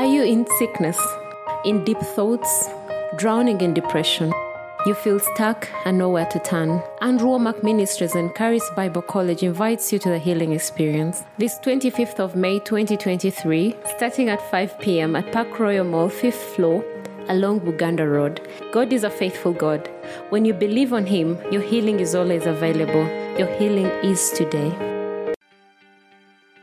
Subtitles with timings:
[0.00, 0.98] Are you in sickness,
[1.62, 2.70] in deep thoughts,
[3.18, 4.32] drowning in depression?
[4.86, 6.82] You feel stuck and nowhere to turn.
[7.02, 11.22] Andrew Womack Ministries and Charis Bible College invites you to the healing experience.
[11.36, 15.16] This 25th of May 2023, starting at 5 p.m.
[15.16, 16.82] at Park Royal Mall, 5th floor,
[17.28, 18.40] along Buganda Road.
[18.72, 19.86] God is a faithful God.
[20.30, 23.04] When you believe on Him, your healing is always available.
[23.38, 24.89] Your healing is today.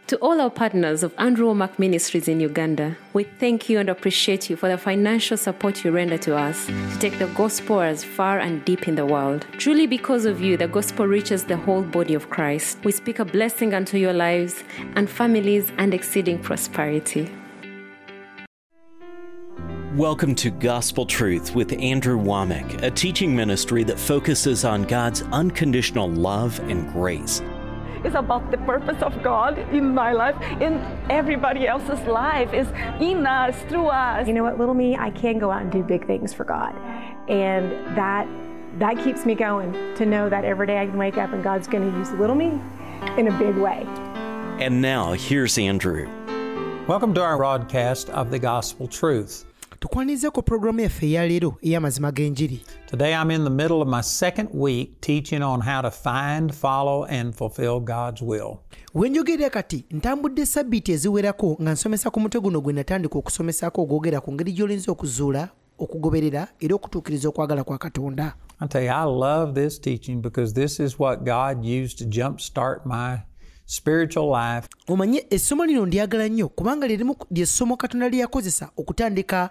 [0.07, 4.49] To all our partners of Andrew Womack Ministries in Uganda, we thank you and appreciate
[4.49, 8.39] you for the financial support you render to us to take the gospel as far
[8.39, 9.45] and deep in the world.
[9.57, 12.77] Truly, because of you, the gospel reaches the whole body of Christ.
[12.85, 14.63] We speak a blessing unto your lives
[14.95, 17.29] and families and exceeding prosperity.
[19.93, 26.09] Welcome to Gospel Truth with Andrew Womack, a teaching ministry that focuses on God's unconditional
[26.09, 27.41] love and grace.
[28.07, 30.75] It's about the purpose of God in my life, in
[31.09, 32.53] everybody else's life.
[32.53, 32.65] is
[33.01, 34.25] in us, through us.
[34.29, 36.73] You know what, little me, I can go out and do big things for God.
[37.29, 38.25] And that
[38.79, 41.67] that keeps me going to know that every day I can wake up and God's
[41.67, 42.61] going to use little me
[43.17, 43.83] in a big way.
[44.63, 46.07] And now, here's Andrew.
[46.87, 49.46] Welcome to our broadcast of the Gospel Truth.
[49.79, 55.01] Tukwanirizeeko pulogulaamu yaffe eyaleero ey'amazima g'enjiri Today I'm in the middle of my second week
[55.01, 58.57] teaching on how to find, follow, and fulfill God's will.
[58.93, 64.21] we njogerera kati ntambudde sabbiiti eziwerako nga nsomesa ku mutwe guno gwe natandika okusomesako ogwogera
[64.21, 69.53] ku ngeri gy'olinza okuzuula okugoberera era okutuukiriza okwagala kwa katonda I tell you, I love
[69.53, 73.17] this teaching because this is what God used to jumpstart my
[73.67, 74.67] spiritual life.
[74.87, 79.49] omanye essomo lino ndyagala nnyo kubanga lyerimu lyessomo katonda lye yakozesa okutandika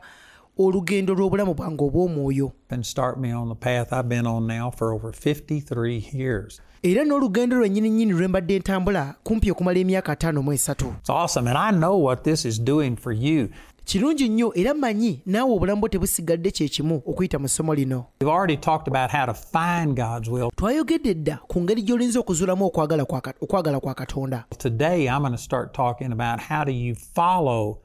[0.58, 4.92] olugendo lw'obulamu bwange obw'omwoyo and start me on the path I've been on now for
[4.94, 6.60] over 53 years.
[6.82, 10.94] era n'olugendo lwennyini nnyini lwe mbadde ntambula kumpi okumala emyaka ataano mu esatu
[13.88, 14.26] It's awesome, and I know what this is doing for you.
[14.26, 18.32] kirungi nnyo era mmanyi naawe obulamu bwo tebusigadde kye kimu okuyita mu ssomo lino We've
[18.34, 20.50] already talked about how to find God's will.
[20.56, 25.32] twayogedde dda ku ngeri gy'olinza okuzuulamu okwagala kwa Ka- okwagala kwa katonda Today I'm going
[25.36, 27.78] to start talking about how do you follow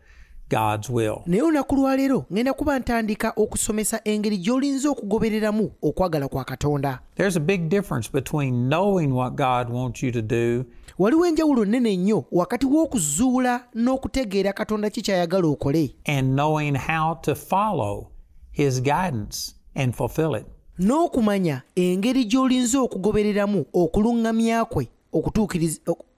[0.50, 1.22] God's will.
[1.26, 7.40] naye olunaku lwaleero ŋŋenda kuba ntandika okusomesa engeri gy'olinza okugobereramu okwagala kwa katonda There's a
[7.40, 10.66] big difference between knowing what God wants you to do
[11.02, 17.36] waliwo enjawulo nnene nnyo wakati w'okuzuula n'okutegeera katonda ki ky'ayagala okole and knowing how to
[17.36, 18.08] follow
[18.52, 20.46] His guidance and fulfill it.
[20.80, 24.88] n'okumanya engeri gy'olinza okugobereramu okuluŋŋamya kwe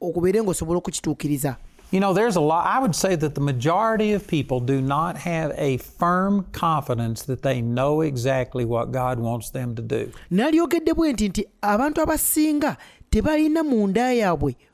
[0.02, 1.56] okubeere ng'osobola okukituukiriza
[1.94, 5.16] You know, there's a lot, I would say that the majority of people do not
[5.16, 10.12] have a firm confidence that they know exactly what God wants them to do.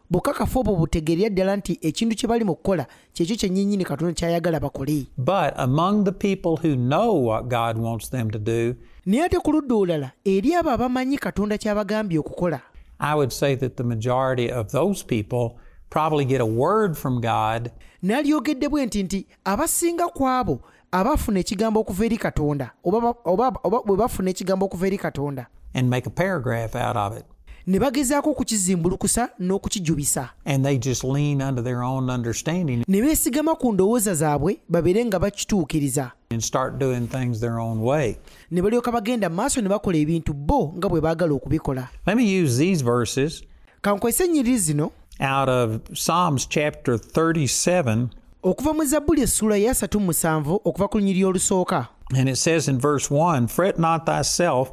[0.10, 5.08] Bukakafu obwo butegeerera ddala nti ekintu kye bali mu kukola kyekyo kyennyinnyini katonda kyayagala bakole.
[5.18, 8.76] But among the people who know what God wants them to do,
[9.06, 12.62] naye ate ku ludda olulala eri abo abamanyi katonda kyabagambye okukola?
[13.00, 15.58] I would say that the majority of those people
[15.90, 17.72] probably get a word from God.
[18.04, 23.52] Nalyogedde bwe nti nti abasinga ku abo abafuna ekigambo okuva eri katonda oba ba- oba
[23.64, 25.48] oba bwe bafuna ekigambo okuva eri katonda.
[25.74, 27.26] And make a paragraph out of it.
[27.70, 30.30] Ne bagezaako okukizimbulukusa n'okukijubisa.
[30.46, 35.20] And they just lean under their own understanding ne beesigama ku ndowooza zaabwe babeere nga
[35.20, 36.12] bakituukiriza.
[36.32, 38.18] and start doing things their own way.
[38.52, 41.88] ne balyoka bagenda mu maaso ne bakola ebintu bo nga bwe baagala okubikola.
[42.08, 43.44] Let me use these verses
[43.82, 48.08] kankwese ennyiriri zino out of Psalms chapter 37,
[48.44, 51.88] okuva mu zabbuli ya 37 okuva ku lunyiri olusooka.
[52.18, 54.72] And it says in verse 1 Fret not thyself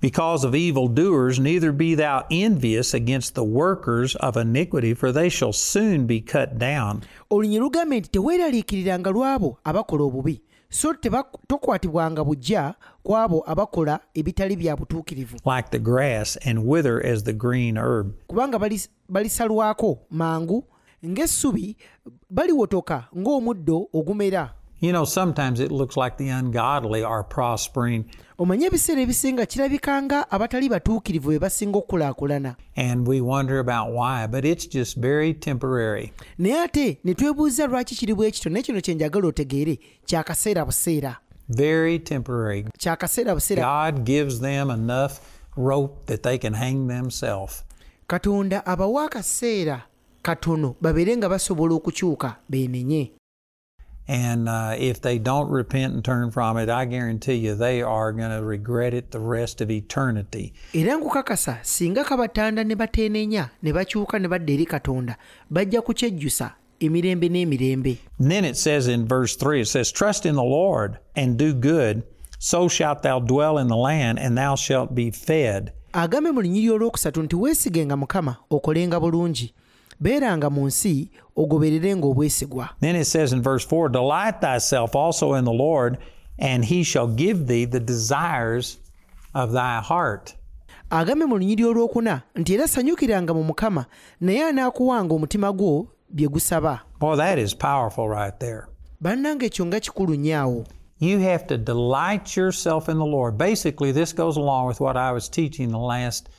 [0.00, 5.52] because of evildoers, neither be thou envious against the workers of iniquity, for they shall
[5.52, 7.00] soon be cut down.
[7.30, 10.94] lugambye nti teweeraliikiriranga lw'abo abakola obubi so
[11.48, 17.32] tokwatibwanga bujja ku abo abakola ebitali bya butuukirivu Like the grass and wither as the
[17.32, 18.12] green herb.
[18.28, 18.58] kubanga
[19.08, 20.64] balisalwako mangu
[21.06, 21.76] ng'essubi
[22.30, 24.50] baliwotoka ng'omuddo ogumera
[24.80, 28.04] You know, sometimes it looks like the ungodly are prospering,
[28.38, 34.26] omanye ebiseera ebisinga kirabika nga abatali batuukirivu be basinga okukulaakulana and we wonder about why,
[34.26, 36.12] but it's just very temporary.
[36.38, 41.16] naye ate ne twebuuza lwaki kiri bwe kityo naye kino kye njagala otegeere kyakaseera buseera
[41.48, 42.64] Very temporary.
[42.78, 43.62] kyakaseera buseera
[43.92, 45.12] God gives them enough
[45.56, 47.64] rope that they can hang themselves.
[48.06, 49.82] katonda abawa akaseera
[50.22, 53.10] katono babeere nga basobola okukyuka beenenye
[54.08, 58.12] And uh, if they don't repent and turn from it, I guarantee you they are
[58.12, 60.52] going to regret it the rest of eternity.
[60.72, 65.16] era nkukakasa singa kabatanda ne bateenenya ne bakyuka ne badda eri katonda
[65.50, 66.50] bajja kukyejjusa
[66.80, 67.98] emirembe n'emirembe
[68.28, 72.02] then it says in verse 3, it says, Trust in the Lord and do good,
[72.38, 75.72] so shalt thou dwell in the land, and thou shalt be fed.
[75.94, 79.54] mu lunyiri olwokusatu nti weesigenga mukama okolenga bulungi
[80.00, 85.44] beeranga mu nsi ogobererenga obwesigwa Then it says in verse 4, Delight thyself also in
[85.44, 85.98] the Lord,
[86.38, 88.78] and he shall give thee the desires
[89.34, 90.34] of thy heart.
[90.90, 93.86] mu lunyiri olwokuna nti era sanyukiranga mu mukama
[94.20, 98.66] naye anaakuwanga omutima gwo bye gusaba Boy, that is powerful right there.
[99.44, 100.64] ekyo nga kikulu nnyo awo
[100.98, 103.36] You have to delight yourself in the Lord.
[103.36, 106.30] Basically, this goes along with what I was teaching the last.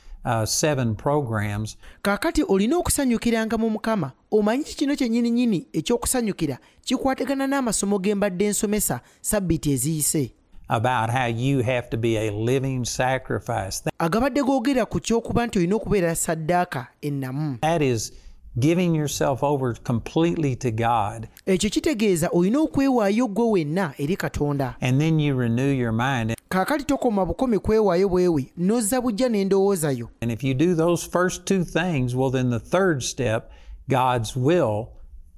[2.02, 9.00] Kaakati olina okusanyukiranga mu mukama omanyi kino kyennyini nnyini ekyokusanyukira kikwatagana n'amasomo ge mbadde nsomesa
[9.20, 10.32] sabbiiti eziyise.
[10.68, 13.80] About how you have to be a living sacrifice.
[17.60, 18.12] That is
[18.58, 25.00] giving yourself over completely to God, ekyo kitegeeza olina okwewaayo gwe wenna eri katonda and
[25.00, 26.34] then you renew your mind.
[26.48, 32.14] kaakati tokoma kwewaayo bwewe n'ozza bujja n'endowoozayo And if you do those first two things,
[32.14, 33.50] well, then the third step,
[33.88, 34.88] God's will,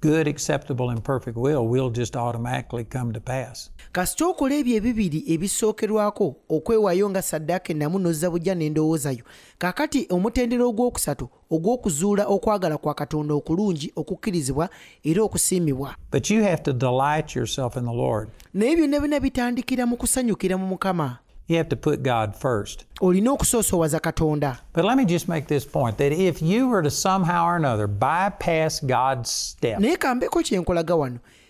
[0.00, 3.70] good, acceptable, and perfect will, will just automatically come to pass.
[3.92, 9.24] Kasita okola ebyo ebibiri ebisookerwako okwewaayo nga saddaaka ennamu n'ozza bujja n'endowoozayo
[9.58, 14.68] kaakati omutendera ogwokusatu ogw'okuzuula okwagala kwa katonda okulungi okukkirizibwa
[15.04, 18.28] era okusiimibwa But you have to delight yourself in the Lord.
[18.54, 22.86] naye byonna byonna bitandikira mu kusanyukira mu mukama You have to put God first.
[23.00, 26.90] olina okusoosowaza katonda But let me just make this point that if you were to
[26.90, 29.80] somehow or another bypass God's step,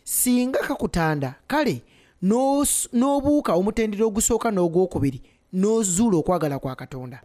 [0.04, 1.82] singa kakutanda kale
[2.22, 5.22] n'obuuka omutendera ogusooka n'ogwokubiri
[5.52, 7.20] n'ozuula okwagala kwa katonda.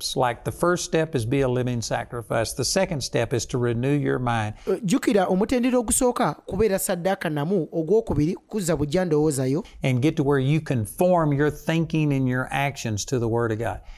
[4.84, 9.64] Jjukira uh, omutendera ogusooka kubeera saddaaka namu ogwokubiri kuzza bujja ndowoozayo.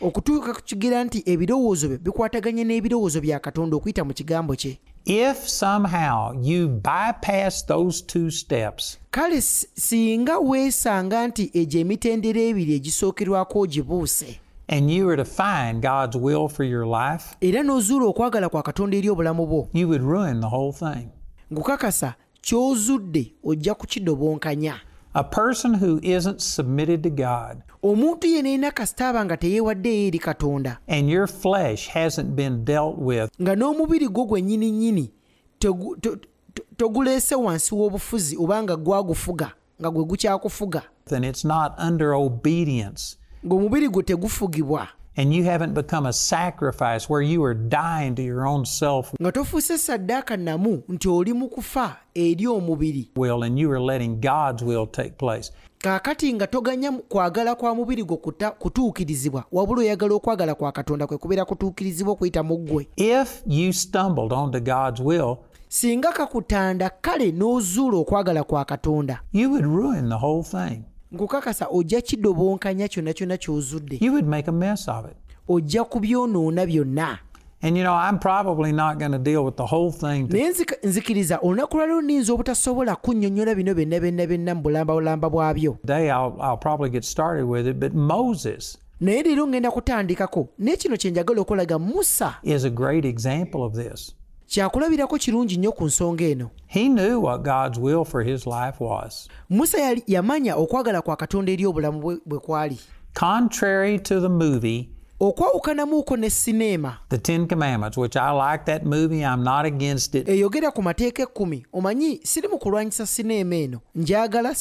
[0.02, 4.80] Okutuuka ku kigira nti ebirowoozo byo bikwataganye n'ebirowoozo bya katonda okuyita mu kigambo kye.
[5.10, 13.60] If somehow you bypass those two steps, kale singa weesanga nti egyo emitendera ebiri egisookerwako
[13.60, 18.64] ogibuuse and you were to find God's will for your life, era n'ozuula okwagala kwa
[18.64, 21.08] katonda eri obulamu bwo you would ruin the whole thing.
[21.52, 24.80] nkukakasa ky'ozudde ojja kukidobonkanya
[25.18, 27.64] A person who isn't submitted to God.
[27.84, 30.78] Omuntu yenna erina kasita nga teyeewaddeyo eri katonda.
[30.88, 35.12] And your flesh hasn't been dealt with, nga n'omubiri gwo gwennyini nnyini
[35.60, 36.16] tegu- to-
[36.54, 40.82] to- toguleese wansi w'obufuzi oba nga gwagufuga nga gwe gukyakufuga.
[41.06, 43.18] Then it's not under obedience.
[43.46, 44.88] ng'omubiri gwo tegufugibwa
[45.20, 49.32] And you haven't become a sacrifice where you are dying to your own self nga
[49.32, 54.64] tofuuse saddaaka namu nti oli mu kufa eri omubiri will and you are letting God's
[54.64, 55.52] will take place.
[55.78, 58.18] kaakati nga toganya kwagala kwa mubiri gwo
[58.60, 64.34] kutuukirizibwa wabula oyagala okwagala kwa katonda kwe kubeera kutuukirizibwa okuyita mu ggwe If you stumbled
[64.34, 65.38] onto God's will,
[65.70, 70.84] singa kakutanda kale n'ozuula okwagala kwa katonda you would ruin the whole thing.
[71.12, 75.18] Nkukakasa ojja kidobonkanya kyonna kyonna ky'ozudde You would make a mess of it.
[75.48, 77.20] ojja kubyonoona byonna
[77.62, 80.28] And you know, I'm probably not going to deal with the whole thing.
[80.30, 85.72] naye nzika- nzikiriza olunaku lwaliro niyinza obutasobola kunnyonnyola bino byonna byonna byonna mu bulambabulamba bwabyo
[85.82, 87.80] Today, I'll, I'll probably get started with it.
[87.80, 93.06] But Moses naye leero ngenda kutandikako naye kino kye njagala okulaga musa is a great
[93.06, 94.16] example of this.
[94.48, 99.28] Kyakulabirako kirungi nnyo ku nsonga eno He knew what God's will for his life was.
[99.50, 102.80] musa yali- yamanya okwagala kwa katonda eri obulamu bwe bwe kwali
[103.14, 104.90] Contrary to the movie,
[105.20, 110.28] okwawukanamuuko ne sineema The Ten Commandments, which I like that movie, I'm not against it.
[110.30, 114.56] eyogera ku mateeka ekkumi omanyi siri mu kulwanyisa sineema eno njagala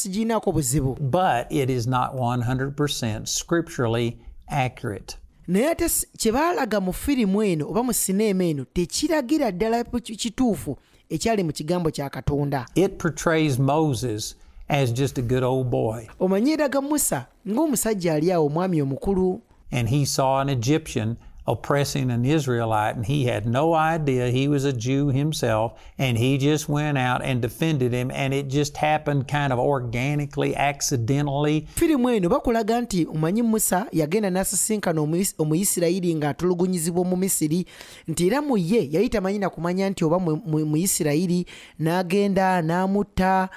[0.53, 4.17] buzibu But it is not 100% scripturally
[4.47, 5.17] accurate.
[5.47, 5.85] Naye ate
[6.17, 10.77] kye baalaga mu firimu eno oba mu sineema eno tekiragira ddala kituufu
[11.09, 14.35] ekyali mu kigambo kya katonda It portrays Moses
[14.69, 16.07] as just a good old boy.
[16.19, 21.15] omanyi eraga musa ng'omusajja ali awo omwami omukulu and he saw an Egyptian
[21.47, 26.37] oppressing an Israelite, and he had no idea he was a Jew himself, and he
[26.37, 31.65] just went out and defended him, and it just happened kind of organically, accidentally.
[31.75, 37.65] firimu eno bakulaga nti omanyi musa yagenda n'asisinkana Omuyis- omuyisirayiri ng'atulugunyizibwa mu misiri
[38.07, 41.45] nti era mu ye yali tamanyi na kumanya nti oba mu- mu- muyisirayiri
[41.79, 43.49] n'agenda n'amutta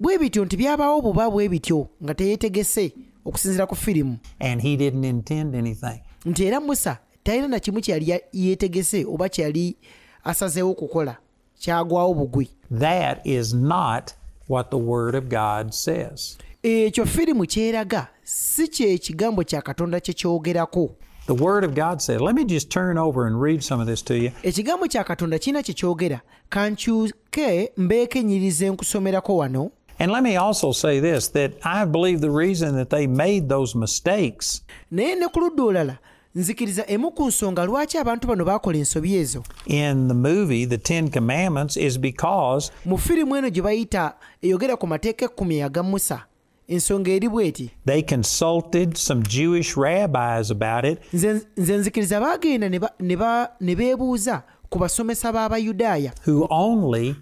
[0.00, 2.92] bwe bityo nti byabaawo buba bwe bityo nga teyeetegese
[3.24, 6.00] okusinziira ku firimu And he didn't intend anything.
[6.26, 9.76] nti era musa talina na kimu kyeyali yeetegese oba kyeyali
[10.24, 11.16] asazeewo okukola
[11.60, 12.48] kyagwawo bugwi
[12.78, 14.12] That is not
[14.48, 16.38] what the Word of God says.
[16.62, 20.90] ekyo firimu kyeraga si kye kigambo kya katonda kye kyogerako
[21.26, 24.02] The Word of God said, let me just turn over and read some of this
[24.02, 24.30] to you.
[24.42, 31.00] ekigambo kya katonda kirina kye kyogera kankyuke mbeekenyirize nkusomerako wano And let me also say
[31.00, 35.62] this that I believe the reason that they made those mistakes naye ne ku ludda
[35.62, 35.98] olala
[36.34, 39.42] nzikiriza emu ku nsonga lwaki abantu bano baakola ensobi ezo?
[39.66, 44.86] In the movie, The Ten Commandments, is because mu firimu eno gye bayita eyogera ku
[44.86, 46.24] mateeka ekkumi aga musa
[46.68, 50.98] ensonga eri bw'eti they consulted some Jewish rabbis about it.
[51.12, 57.14] Nze nzikiriza baagenda ne ba- ne ba- ne beebuuza ku basomesa b'abayudaaya who only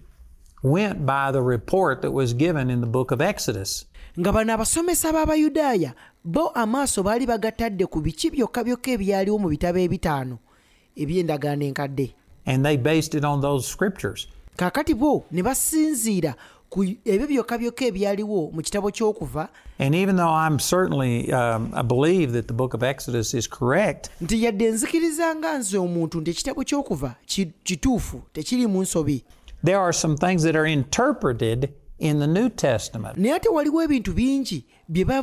[0.62, 3.86] went by the report that was given in the book of Exodus.
[4.18, 9.78] nga bano abasomesa b'abayudaaya bo amaaso baali bagatadde ku biki byokka byokka ebyaliwo mu bitabo
[9.78, 10.38] ebitaano
[10.96, 12.14] eby'endagaano enkadde
[12.46, 14.26] And they based it on those scriptures.
[14.56, 16.34] kaakati bo ne basinziira
[16.68, 19.48] ku ebyo byokka byokka ebyaliwo mu kitabo ky'okuva
[19.78, 24.10] And even though I'm certainly, um, I believe that the book of Exodus is correct,
[24.20, 29.24] nti yadde nzikiriza nga nze omuntu nti ekitabo ky'okuva ki- kituufu tekirimu nsobi
[29.64, 33.16] there are some things that are interpreted in the New Testament.
[33.16, 35.22] naye ate waliwo ebintu bingi bye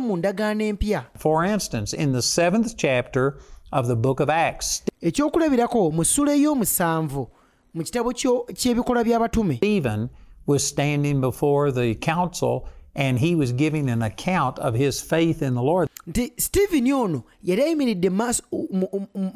[0.00, 3.38] mu ndagaano empya For instance, in the seventh chapter
[3.72, 7.26] of the book of Acts, ekyokulabirako mu ssula ey'omusanvu
[7.74, 10.10] mu kitabo ky'ebikolwa by'abatume Stephen
[10.46, 15.54] was standing before the council and he was giving an account of his faith in
[15.54, 15.88] the Lord.
[16.06, 18.24] Nti stephen ono yali ayimiridde mu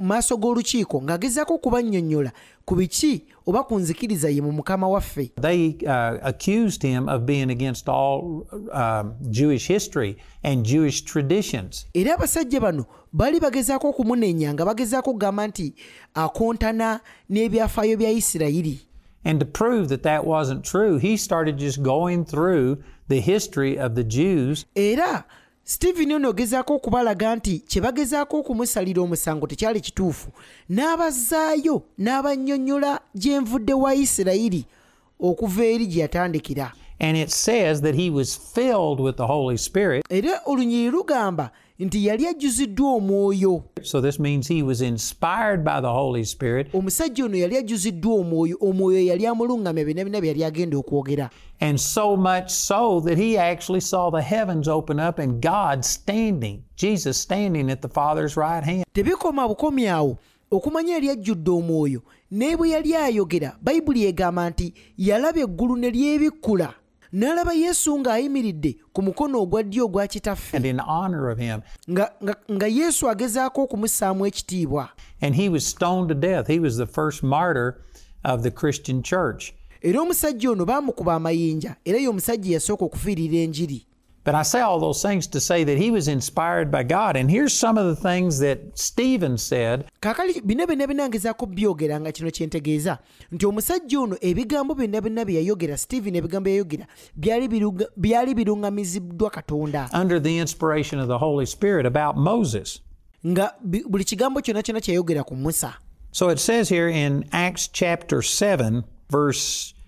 [0.03, 2.33] maaso- g'olukiiko ng'agezaako okubannyonnyola
[2.65, 5.33] ku biki oba ku nzikiriza ye mu mukama waffe.
[5.41, 11.87] They uh, accused him of being against all um, Jewish history and Jewish traditions.
[11.95, 15.75] era abasajja bano baali bagezaako okumunenya nga bagezaako okugamba nti
[16.15, 17.01] akontana
[17.31, 18.79] n'ebyafaayo bya isirayiri.
[19.25, 23.95] And to prove that that wasn't true, he started just going through the history of
[23.95, 24.65] the Jews.
[24.75, 25.25] Era
[25.71, 30.31] stephen ono ogezaako okubalaga nti kye bagezaako okumusalira omusango tekyali kituufu
[30.71, 34.65] n'abazaayo n'abannyonnyola gye nvudde wa isirayiri
[35.21, 36.73] okuva eri gye yatandikira
[37.03, 40.05] And it says that he was filled with the Holy Spirit.
[40.11, 41.51] era olunyiri lugamba
[41.81, 46.75] nti yali ajjuziddwa omwoyo So this means he was inspired by the Holy Spirit.
[46.75, 51.79] omusajja ono yali ajjuziddwa omwoyo omwoyo yali amulungamya byonna byonna bye yali agenda okwogera And
[51.81, 57.19] so much so that he actually saw the heavens open up and God standing, Jesus
[57.19, 58.85] standing at the Father's right hand.
[58.93, 60.17] tebikoma bukomi awo
[60.51, 66.75] okumanya yali ajjudde omwoyo naye bwe yali ayogera bayibuli egamba nti yalaba eggulu ne lyebikkula
[67.13, 70.61] n'alaba yesu ng'ayimiridde ku mukono ogwa ddyo ogwa kitaffe
[71.91, 74.89] nga, nga, nga yesu agezaako okumussaamu ekitiibwa
[75.23, 76.47] And he was stoned to death.
[76.47, 77.75] He was the first martyr
[78.25, 79.53] of the Christian church.
[79.83, 83.87] era omusajja ono baamukuba amayinja era ye omusajja yasooka okufiirira enjiri
[84.23, 87.17] But I say all those things to say that he was inspired by God.
[87.17, 92.01] And here's some of the things that Stephen said kaakali bino byonna byonna ngezaako byogera
[92.01, 92.99] nga kino kyentegeeza
[93.33, 96.87] nti omusajja ono ebigambo byonna byonna bye yayogera stephen ebigambo yayogera
[97.97, 102.81] byali biruŋŋamiziddwa katonda under the inspiration of the Holy Spirit about Moses.
[103.27, 105.75] nga buli kigambo kyonna kyonna ku musa
[106.13, 109.80] So it says here in Acts chapter 7, verse 20,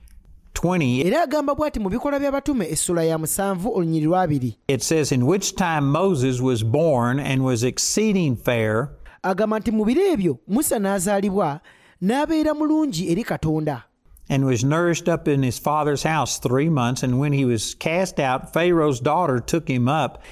[1.07, 5.55] era agamba bw'ati mu bikolwa by'abatume essula ya musanvu olunyiri lwabiri it says, In which
[5.55, 8.89] time Moses was born and was exceeding fair,
[9.23, 11.61] agamba nti mu biro ebyo musa n'azaalibwa
[12.03, 13.85] n'abeera mulungi eri katonda.
[14.29, 17.03] And was nourished up in his father's house three months.
[17.03, 20.23] And when he was cast out, Pharaoh's daughter took him up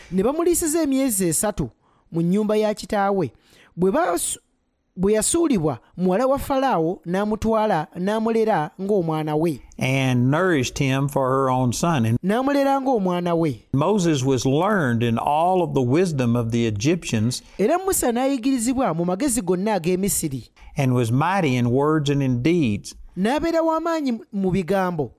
[4.97, 8.71] ne bamuliisiza emyezi esatu mu nnyumba ya kitaawe bwe yasuulibwa muwala wa falaawo n'amutwala n'amulera
[8.81, 9.61] ng'omwana we.
[9.79, 12.07] And nourished him for her own son.
[12.07, 13.67] And n'amulera ng'omwana we.
[13.73, 17.43] Moses was learned in all of the wisdom of the Egyptians.
[17.59, 22.95] Era musa n'ayigirizibwa mu magezi gonna ag'emisiri and was mighty in words and in deeds.
[23.17, 25.13] n'abeera w'amaanyi mu bigambo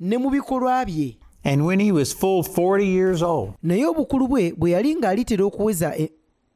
[0.00, 1.16] ne mu bikolwa bye.
[1.44, 5.94] And when he was full 40 years old, naye obukulu bwe bwe yali ng'alitera okuweza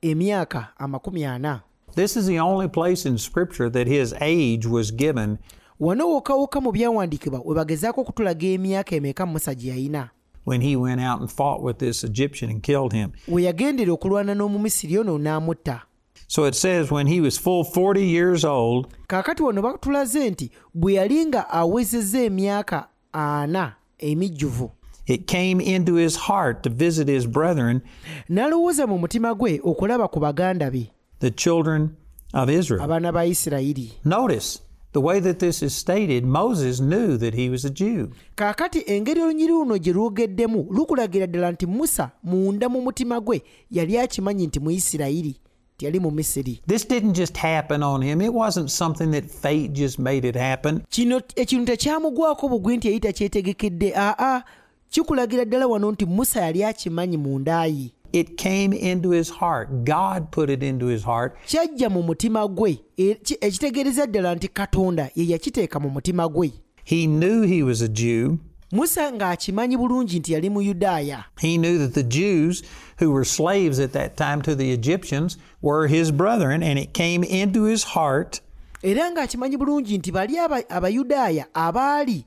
[0.03, 1.61] emyaka amakumi ana
[1.95, 5.39] this is the only place in Scripture that his age was given.
[5.81, 10.11] wano wokka mu byawandiikibwa we bagezaako okutulaga emyaka emeka musa gye yalina
[10.45, 13.13] when he went out and fought with this Egyptian and killed him.
[13.29, 15.83] we yagendera okulwana n'omumisiri ono n'amutta
[16.29, 20.93] So it says, when he was full 40 years old, kaakati wano batulaze nti bwe
[20.95, 24.71] yali nga awezezza emyaka ana emijjuvu
[25.07, 27.81] it came into his heart to visit his brethren,
[28.29, 31.91] n'alowooza mu mutima gwe okulaba ku baganda be the children
[32.35, 32.83] of Israel.
[32.83, 34.61] abaana ba isirayiri Notice
[34.93, 38.09] the way that this is stated, Moses knew that he was a Jew.
[38.37, 43.99] kaakati engeri olunyiri luno gye lwogeddemu lukulagira ddala nti musa munda mu mutima gwe yali
[43.99, 45.37] akimanyi nti muyisirayiri
[45.77, 48.21] tiyali mu misiri This didn't just happen on him.
[48.21, 50.81] It wasn't something that fate just made it happen.
[50.91, 54.43] kino ekintu tekyamugwako bugwi nti yali takyetegekedde aa
[54.91, 59.69] kikulagira ddala wano nti musa yali akimanyi mundayi It came into his heart.
[59.85, 61.37] God put it into his heart.
[61.47, 66.53] kyajja mu mutima gwe ekitegeereza ddala nti katonda ye yakiteeka mu mutima gwe
[66.85, 68.39] He knew he was a Jew.
[68.73, 72.63] musa ng'akimanyi bulungi nti yali muyudaaya He knew that the Jews
[72.99, 77.25] who were slaves at that time to the Egyptians were his brethren, and it came
[77.25, 78.41] into his heart
[78.83, 80.39] era ng'akimanyi bulungi nti bali
[80.69, 82.25] abayudaaya abaali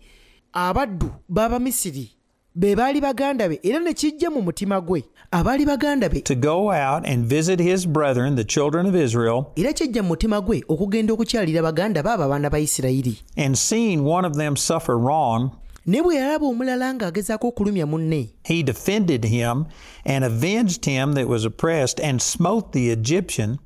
[0.53, 2.11] abaddu b'abamisiri
[2.55, 6.71] be baali baganda be era ne kijja mu mutima gwe abaali baganda be to go
[6.71, 11.13] out and visit his brethren, the children of Israel, era kyajja mu mutima gwe okugenda
[11.13, 15.49] okukyalira baganda be abo abaana ba isirayiri and seeing one of them suffer wrong,
[15.85, 19.65] ne bwe yalaba omulala ng'agezaako okulumya munne he defended him
[20.05, 23.57] and avenged him that was oppressed and smote the Egyptian.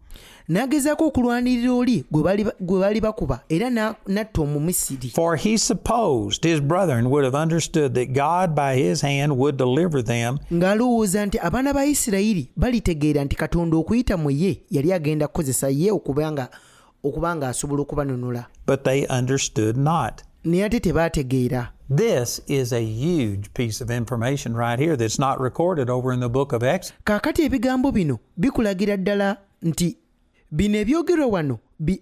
[0.50, 5.58] N'agezaako okulwanirira oli gwe baali ba- gwe baali bakuba era na- n'atta omumisiri For he
[5.58, 11.26] supposed his brethren would have understood that God by his hand would deliver them, ng'alowooza
[11.26, 16.50] nti abaana ba isirayiri balitegeera nti katonda okuyita mu ye yali agenda kukozesa ye okuba
[17.04, 20.22] okuba ng'asobola okubanunula but they understood not.
[20.44, 25.90] naye ate tebaategeera This is a huge piece of information right here that's not recorded
[25.90, 26.94] over in the book of Exodus.
[27.04, 29.98] kaakati ebigambo bino bikulagira ddala nti
[30.52, 32.02] bino ebyogerwa wano bi,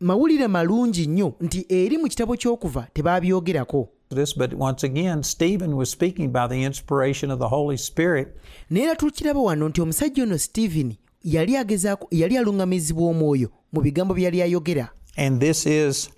[0.00, 3.88] mawulire malungi nnyo nti eri mu kitabo ky'okuva tebaabyogerako
[4.36, 8.28] But once again, Stephen was speaking by the inspiration of the Holy Spirit,
[8.70, 10.94] naye tukiraba wano nti omusajja ono stephen
[11.24, 14.88] yali agezaako yali aluŋŋamizibwa omwoyo mu bigambo bye yali ayogera.
[15.16, 16.10] And this is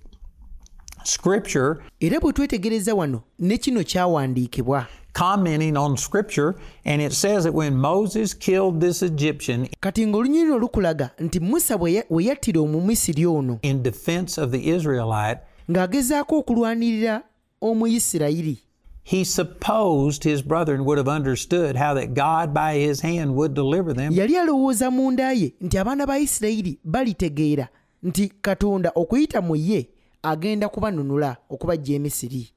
[1.05, 6.55] scripture era bwe twetegereza wano ne kino kyawandiikibwa commenting on scripture,
[6.85, 11.79] and it says that when Moses killed this Egyptian kati ng'olunyiri luno lukulaga nti musa
[11.79, 17.23] bwe yattira omumisiri ono in defense of the Israelite, ng'agezaako okulwanirira
[17.63, 18.59] omuyisirayiri
[19.05, 23.93] he supposed his brethren would have understood how that God by his hand would deliver
[23.95, 24.13] them.
[24.13, 27.69] yali alowooza munda ye nti abaana ba isirayiri balitegeera
[28.03, 29.89] nti katonda okuyita mu ye
[30.23, 32.53] agenda kubanunula okubaggya emisiri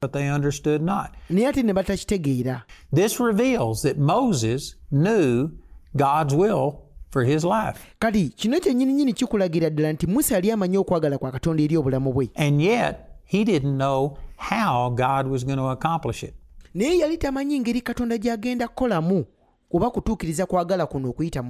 [1.30, 2.62] naye ate ne batakitegeera.
[2.94, 5.50] This reveals that Moses knew
[5.96, 6.72] God's will
[7.10, 7.80] for his life.
[7.98, 12.30] kati kino kyennyininyini kikulagira ddala nti musa yali amanyi okwagala kwa katonda eri obulamu bwe.
[12.34, 16.34] And yet, he didn't know how God was going to accomplish it.
[16.74, 19.24] naye yali tamanyi ngeri katonda gy'agenda kukolamu
[19.72, 21.44] oba kutuukiriza kwagala kuno okuyita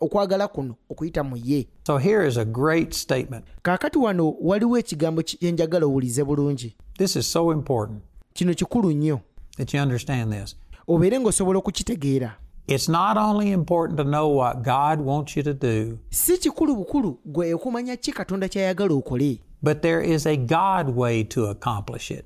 [0.00, 3.44] okwagala kuno okuyita mu ye So here is a great statement.
[3.62, 8.02] kaakati wano waliwo ekigambo ki- kye njagala owulize bulungi This is so important
[8.34, 9.20] kino kikulu nnyo
[9.56, 10.56] that you understand this.
[10.88, 12.36] obeere ng'osobola okukitegeera
[12.66, 17.18] It's not only important to know what God wants you to do, si kikulu bukulu
[17.24, 22.24] gwe okumanya ki katonda ky'ayagala okole but there is a God way to accomplish it.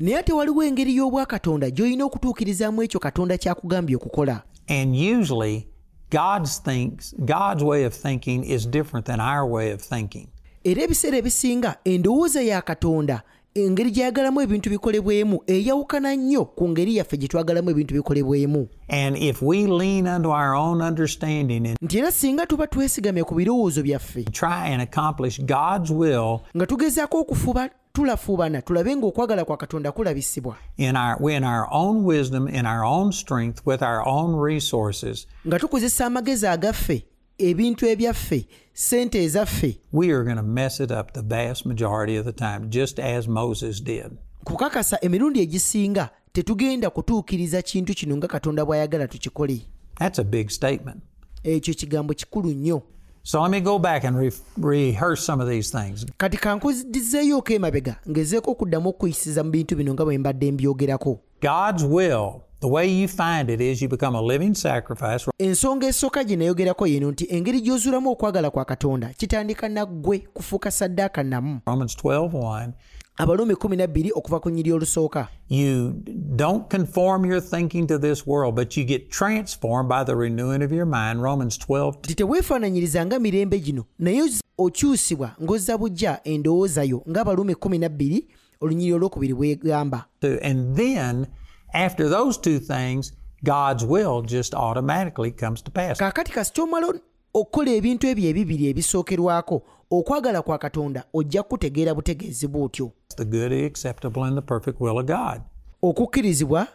[0.00, 5.66] naye ate waliwo engeri y'obwakatonda gy'olina okutuukirizaamu ekyo katonda kyakugambye okukola And usually,
[6.10, 10.30] God's thinks God's way of thinking is different than our way of thinking.
[10.64, 13.22] ya katonda
[13.54, 18.68] engeri gy'ayagalamu ebintu bikolebwemu eyawukana nnyo ku ngeri yaffe gye twagalamu ebintu bikolebwemu.
[18.88, 23.34] And if we lean unto our own understanding and nti era singa tuba twesigamye ku
[23.34, 29.92] birowoozo byaffe try and accomplish God's will nga tugezaako okufuba tulafuubana tulabe ng'okwagala kwa katonda
[29.92, 30.56] kulabisibwa.
[30.76, 35.58] in our in our own wisdom, in our own strength, with our own resources, nga
[35.58, 37.04] tukozesa amagezi agaffe
[37.42, 42.26] ebintu ebyaffe sente ezaffe we are going to mess it up the vast majority of
[42.26, 44.10] the time, just as Moses did.
[44.44, 49.60] kukakasa emirundi egisinga tetugenda kutuukiriza kintu kino nga katonda bw'ayagala tukikole
[49.98, 51.02] That's a big statement.
[51.44, 52.82] ekyo kigambo kikulu nnyo
[53.22, 56.06] So let me go back and re- rehearse some of these things.
[56.16, 62.30] kati kankuzizeeyooko emabega ngezeeko okuddamu okuyisiza mu bintu bino nga bwe mbadde mbyogerako God's will,
[62.60, 65.30] the way you find it is you become a living sacrifice.
[65.38, 71.22] ensonga esooka gye nayogerako yeno nti engeri gy'ozuulamu okwagala kwa katonda kitandika naggwe kufuuka saddaaka
[71.22, 72.70] namu Romans 12:1.
[73.16, 75.92] abaluumi 12 okuva ku nnyiri olusooka You
[76.36, 80.72] don't conform your thinking to this world, but you get transformed by the renewing of
[80.72, 81.22] your mind.
[81.22, 84.22] Romans 12 nti teweefaananyiriza nga mirembe gino naye
[84.58, 88.22] okyusibwa ng'ozza bujja endowooza yo ng'abaluumi 12
[88.60, 90.04] olunyiri olwokubiri bwegamba
[90.42, 91.26] And then,
[91.74, 93.12] after those two things,
[93.44, 95.98] God's will just automatically comes to pass.
[95.98, 96.94] kaakati kasita omala
[97.34, 104.24] okukola ebintu ebyo ebibiri ebisookerwako okwagala kwa katonda ojja kutegeera butegeezi bw'otyo the good, acceptable,
[104.24, 105.40] and the perfect will of God.
[105.82, 106.66] okukkirizibwa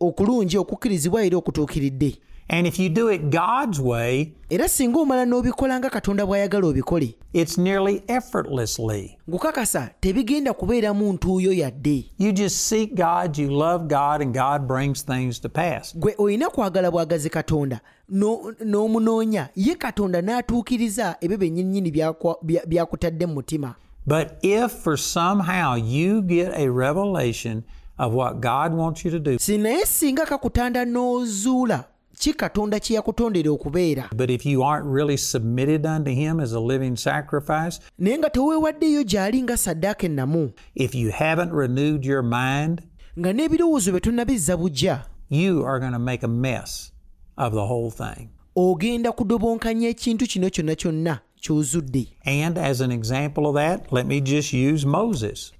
[0.00, 2.16] okulungi okukkirizibwa era okutuukiridde
[2.48, 7.14] And if you do it God's way, era singa omala n'obikola nga katonda bw'ayagala obikole
[7.32, 9.16] it's nearly effortlessly.
[9.28, 15.02] ngukakasa tebigenda kubeeramu ntuuyo yadde You just seek God, you love God, and God brings
[15.04, 15.96] things to pass.
[15.96, 23.26] gwe olina kwagala bwagazi katonda no- n'omunoonya ye katonda n'atuukiriza ebyo byennyinnyini byakwa- bya- byakutadde
[23.26, 23.74] mu mutima
[24.06, 27.62] But if for somehow you get a revelation
[27.98, 31.84] of what God wants you to do, si naye singa kakutanda n'ozuula
[32.18, 34.10] ki katonda kye yakutondera okubeera.
[37.98, 40.52] Naye nga teweewaddeyo gy'ali nga saddaaka ennamu.
[43.18, 45.06] nga n'ebirowoozo bye tonnabizza bujja.
[48.56, 52.06] ogenda kudobonkanya ekintu kino kyonna kyonna ky'ozudde.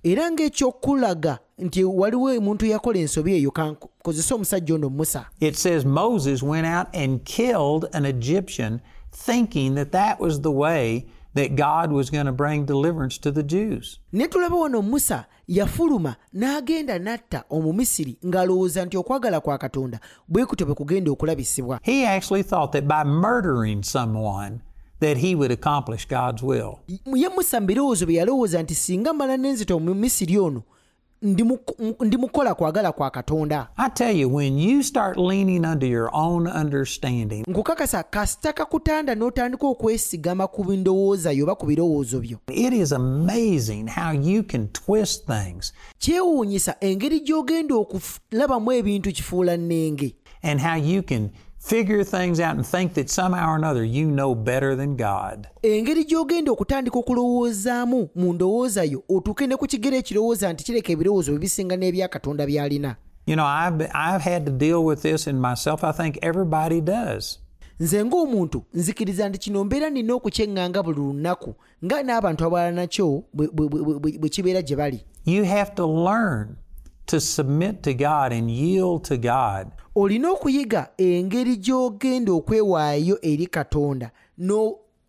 [0.05, 3.53] Era ng'ekyokulaga nti waliwo omuntu yakola ensobi eyo
[4.35, 8.81] omusajja ono musa It says Moses went out and killed an Egyptian,
[9.13, 13.43] thinking that that was the way that God was going to bring deliverance to the
[13.43, 13.99] Jews.
[14.13, 20.67] ne tulaba wano musa yafuluma n'agenda n'atta omumisiri ng'alowooza nti okwagala kwa katonda bwe kutyo
[20.67, 24.61] bwe kugenda okulabisibwa He actually thought that by murdering someone
[25.01, 26.79] that he would accomplish God's will.
[27.15, 30.63] ye musa mu bye yalowooza nti singa mala n'enzita omumisiri ono
[31.25, 31.59] ndimu-
[32.05, 33.69] ndimukola kwagala kwa katonda.
[33.77, 39.67] I tell you, when you start leaning under your own understanding, nkukakasa kasita kakutanda n'otandika
[39.67, 42.39] okwesigama ku ndowooza yo oba ku birowoozo byo.
[42.49, 50.15] it is amazing how you can twist things kyewuunyisa engeri gy'ogenda okulabamu ebintu kifuula nnenge.
[50.43, 51.31] and how you can
[51.69, 55.47] figure things out and think that somehow or another you know better than God.
[55.63, 61.39] engeri gy'ogenda okutandika okulowoozaamu mu ndowooza yo otuuke ne ku kigero ekirowooza nti kireka ebirowoozo
[61.39, 62.97] bisinga n'ebya katonda by'alina
[63.27, 65.83] You know, I've, I've had to deal with this in myself.
[65.83, 67.39] I think everybody does.
[67.81, 74.29] nze ng'omuntu nzikiriza nti kino mbeera nina okukyeŋŋanga buli lunaku nga n'abantu abalala nakyo bwe
[74.29, 76.57] kibeera gye bali You have to learn
[77.07, 79.67] to submit to God and yield to God.
[79.97, 84.11] olina okuyiga engeri gy'ogenda okwewaayo eri katonda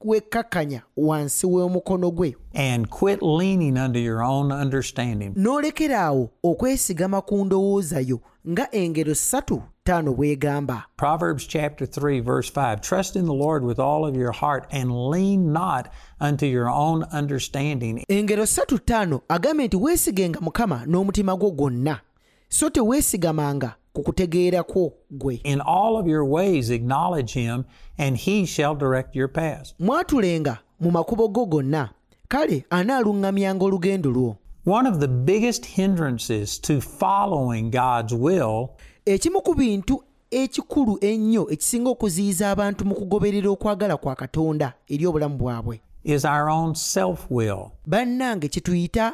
[0.10, 5.34] n'owekkakkanya wansi w'omukono gwe and quit leaning under your own understanding.
[5.36, 12.80] n'olekeraawo okwesigama ku ndowooza yo nga engero ssatu ttaano bw'egamba Proverbs chapter 3, verse 5
[12.82, 15.89] Trust in the Lord with all of your heart and lean not
[16.22, 18.04] unto your own understanding.
[18.10, 22.00] engero ssatu ttaano agambye nti weesigenga mukama n'omutima gwo gwonna
[22.50, 27.64] so teweesigamanga ku kutegeera kwo gwe In all of your ways, acknowledge him,
[27.98, 29.74] and he shall direct your paths.
[29.80, 31.90] mwatulenga mu makubo go gonna
[32.28, 34.36] kale anaaluŋŋamyanga olugendo lwo
[34.68, 38.70] One of the biggest hindrances to following God's will
[39.06, 45.38] ekimu ku bintu ekikulu ennyo ekisinga okuziyiza abantu mu kugoberera okwagala kwa katonda eri obulamu
[45.38, 47.72] bwabwe is our own self will.
[47.88, 49.14] bannange kituyita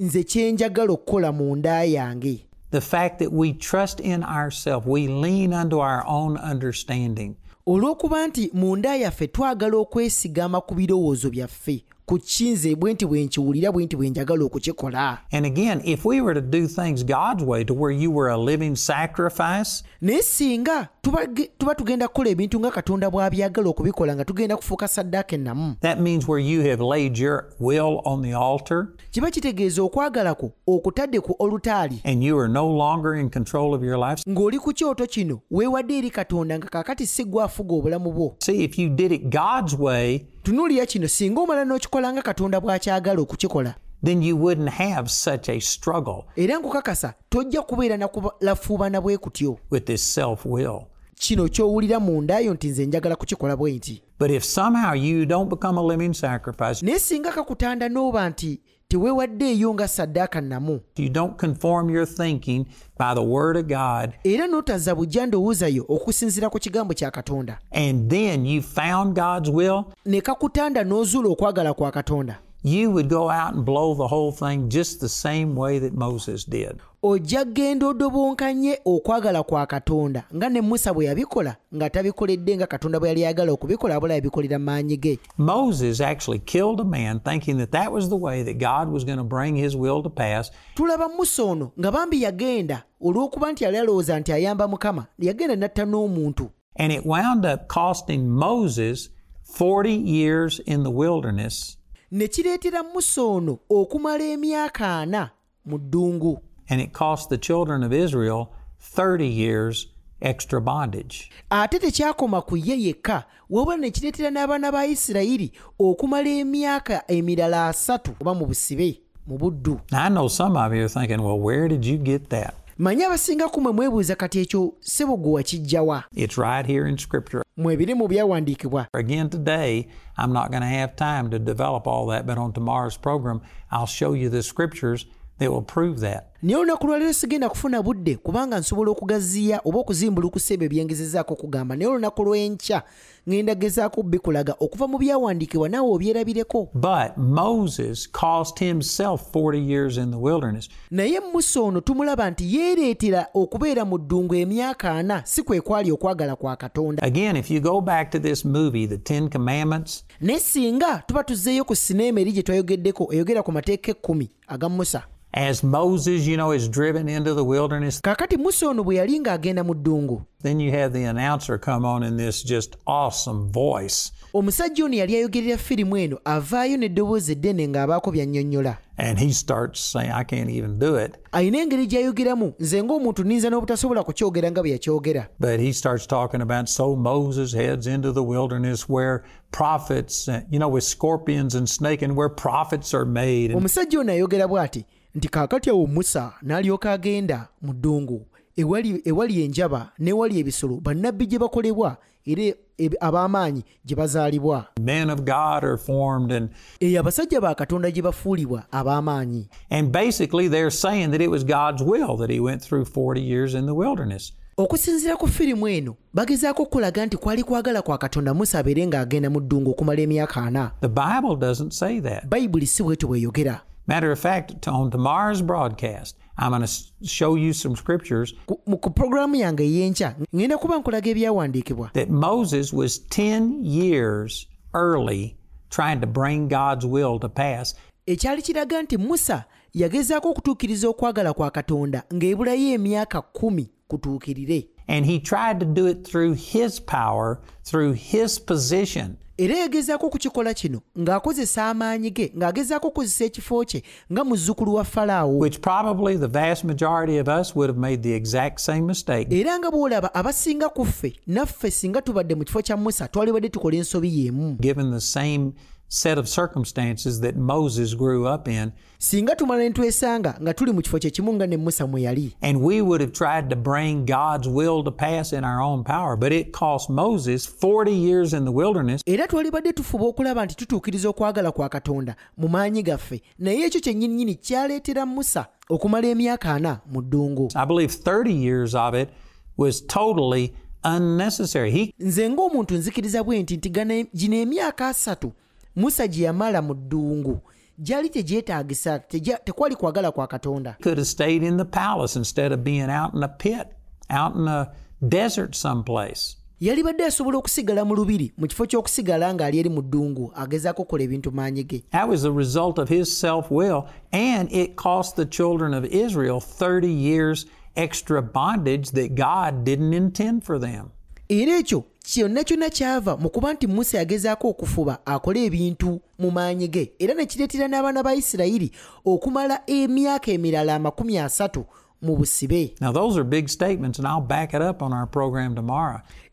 [0.00, 5.52] nze kyenjagala okukola mu nda yange The fact that we trust in ourselves, we lean
[5.52, 7.36] unto our own understanding.
[7.66, 13.24] olw'okuba nti mu nda yaffe twagala okwesigama ku birowoozo byaffe ku kinze bwe nti bwe
[13.24, 17.44] nkiwulira bwe nti bwe njagala okukikola And again, if we were to do things God's
[17.44, 22.70] way to where you were a living sacrifice, naye singa tuba tugenda kukola ebintu nga
[22.70, 25.76] katonda bw'abyagala okubikola nga tugenda kufuuka saddaaka ennamu.
[25.80, 30.52] That means where you have laid your will on the altar kiba kitegeeza okwagala kwo
[30.66, 32.00] okutadde ku olutaali.
[32.04, 34.22] and you are no longer in control of your life.
[34.28, 38.36] ng'oli ku kyoto kino weewadde eri katonda nga kaakati si gwe afuga obulamu bwo.
[38.38, 43.20] See, if you did it God's way, tunuulira kino singa omala n'okikola nga katonda bw'akyagala
[43.20, 49.58] okukikola then you wouldn't have such a struggle era nkukakasa tojja kubeera nakulafuubana bwe kutyo.
[49.70, 50.80] with this self will.
[51.14, 54.02] kino ky'owulira mundayo nti nze njagala kukikola bwe nti.
[54.18, 59.74] But if somehow you don't become a living sacrifice, naye singa kakutanda n'oba nti teweewaddeeyo
[59.74, 60.80] nga saddaaka nnamu.
[60.96, 62.66] you don't conform your thinking
[62.98, 67.58] by the Word of God, era n'otazza bujja ndowooza yo okusinziira ku kigambo kya katonda.
[67.70, 73.30] And then you found God's will, ne kakutanda n'ozuula okwagala kwa katonda you would go
[73.30, 76.80] out and blow the whole thing just the same way that Moses did.
[77.02, 83.00] ojja kgenda odobonkanye okwagala kwa katonda nga ne musa bwe yabikola nga tabikoledde nga katonda
[83.00, 87.92] bwe yali okubikola abula yabikolera maanyi ge Moses actually killed a man thinking that that
[87.92, 90.50] was the way that God was going to bring his will to pass.
[90.74, 95.84] tulaba musa ono nga bambi yagenda olw'okuba nti yali alowooza nti ayamba mukama yagenda n'atta
[95.84, 99.08] n'omuntu And it wound up costing Moses
[99.42, 101.76] 40 years in the wilderness,
[102.12, 105.30] ne kireetera musa ono okumala emyaka ana
[105.64, 108.48] mu ddungu and it cost the children of Israel
[108.80, 109.86] 30 years
[110.20, 111.30] extra bondage.
[111.50, 118.14] ate tekyakoma ku ye yekka wabula ne kireetera n'abaana ba isirayiri okumala emyaka emirala asatu
[118.20, 121.84] oba mu busibe mu buddu I know some of you are thinking, well, where did
[121.86, 122.54] you get that?
[122.80, 127.42] Manyi abasinga kumwe mwebuuza kati ekyo ssebo gwe wakijjawa It's right here in Scripture.
[127.56, 129.86] mwebiri mu byawandiikibwa Again, today,
[130.18, 133.40] I'm not going to have time to develop all that, but on tomorrow's program,
[133.70, 135.06] I'll show you the scriptures
[135.38, 136.29] that will prove that.
[136.42, 141.76] Naye olunaku lwaleero sigenda kufuna budde kubanga nsobola okugaziya oba okuzimbulukusa ebyo byengezezaako okugamba.
[141.76, 142.82] Naye olunaku lw'enkya
[143.28, 146.68] ŋŋenda gezaako bikulaga okuva mu byawandiikibwa naawe obyerabireko.
[146.74, 150.68] But Moses cost himself 40 years in the wilderness.
[150.90, 156.36] naye musa ono tumulaba nti yeereetera okubeera mu ddungu emyaka ana si kwe kwali okwagala
[156.36, 157.02] kwa katonda.
[157.02, 161.64] Again, if you go back to this movie, The Ten Commandments, naye singa tuba tuzzeeyo
[161.64, 165.02] ku sineema eri gye twayogeddeko eyogera ku mateeka ekkumi aga musa.
[165.32, 169.64] as Moses, you know, is driven into the wilderness, kaakati musa ono bwe yali ng'agenda
[169.64, 174.12] mu ddungu then you have the announcer come on in this just awesome voice.
[174.34, 180.10] omusajja ono yali ayogerera firimu eno avaayo n'eddoboozi eddene ng'abaako by'annyonnyola And he starts saying,
[180.12, 181.16] I can't even do it.
[181.32, 186.40] ayina engeri gy'ayogeramu nze ng'omuntu ninza n'obutasobola kukyogera nga bwe yakyogera But he starts talking
[186.42, 192.02] about so Moses heads into the wilderness where prophets, you know, with scorpions and snake,
[192.02, 193.50] and where prophets are made.
[193.50, 199.42] And omusajja ono ayogera bw'ati nti kaakati awo musa n'alyoka agenda mu ddungu ewali ewali
[199.44, 201.96] enjaba n'ewali ebisolo bannabbi gye bakolebwa
[202.26, 202.54] era
[203.00, 206.32] ab'amaanyi gye bazaalibwa men of God are formed.
[206.32, 211.44] And, eyo abasajja ba katonda gye bafuulibwa ab'amaanyi and basically, they're saying that it was
[211.44, 214.32] God's will that he went through 40 years in the wilderness.
[214.56, 219.40] okusinziira ku firimu eno bagezaako okulaga nti kwali kwagala kwa katonda musa abeere ng'agenda mu
[219.40, 222.26] ddungu okumala emyaka ana The Bible doesn't say that.
[222.28, 226.72] bayibuli si bwetyo bweyogera Matter of fact, on tomorrow's broadcast, I'm going to
[227.18, 232.08] show you some scriptures Ku- mu- ku puroguraamu yange ey'enkya ŋŋenda kuba nkulaga ebyawandiikibwa that
[232.08, 235.36] Moses was 10 years early
[235.70, 237.74] trying to bring God's will to pass.
[238.06, 245.20] ekyali kiraga nti musa yagezaako okutuukiriza okwagala kwa katonda ng'ebulayo emyaka kumi kutuukirire And he
[245.20, 249.16] tried to do it through his power, through his position.
[249.40, 255.38] era yagezaako okukikola kino ng'akozesa amaanyi ge ng'agezaako okukozesa ekifo kye nga muzzukulu wa falaawo
[255.38, 259.28] which probably the vast majority of us would have made the exact same mistake.
[259.30, 263.76] era nga bw'olaba abasinga ku ffe naffe singa tubadde mu kifo kya musa twalibadde tukola
[263.76, 265.52] ensobi y'emu Given the same
[265.92, 270.82] set of circumstances that Moses grew up in, singa tumala ne twesanga nga tuli mu
[270.82, 274.04] kifo kye kimu nga ne musa mwe yali and we would have tried to bring
[274.06, 276.16] God's will to pass in our own power.
[276.16, 281.08] But it cost Moses 40 years in the wilderness era twalibadde tufuba okulaba nti tutuukiriza
[281.08, 287.02] okwagala kwa katonda mu maanyi gaffe naye ekyo kyennyininyini kyaleetera musa okumala emyaka ana mu
[287.02, 289.08] ddungu I believe 30 years of it
[289.56, 290.52] was totally
[290.84, 291.70] unnecessary.
[291.70, 295.32] He nze ng'omuntu nzikiriza bwe nti nti gana- gino emyaka asatu
[295.76, 297.40] musa gye yamala mu ddungu
[297.78, 298.98] gyali tegyetaagisa
[299.44, 303.22] tekwali kwagala kwa katonda could have stayed in the palace instead of being out in
[303.22, 303.66] a pit,
[304.10, 304.68] out in a
[305.08, 306.36] desert someplace.
[306.60, 311.32] yalibadde asobola okusigala mu lubiri mu kifo ky'okusigala ng'ali eri mu ddungu agezaako okukola ebintu
[311.32, 315.72] maanyi ge That was the result of his self will, and it cost the children
[315.74, 320.90] of Israel 30 years extra bondage that God didn't intend for them.
[321.28, 326.68] era ekyo kyonna kyonna kyava mu kuba nti musa yagezaako okufuba akole ebintu mu maanyi
[326.68, 326.92] ge.
[326.98, 328.72] Era ne kireetera n'abaana ba isirayiri
[329.04, 331.64] okumala emyaka emirala amakumi asatu
[332.02, 332.74] mu busibe.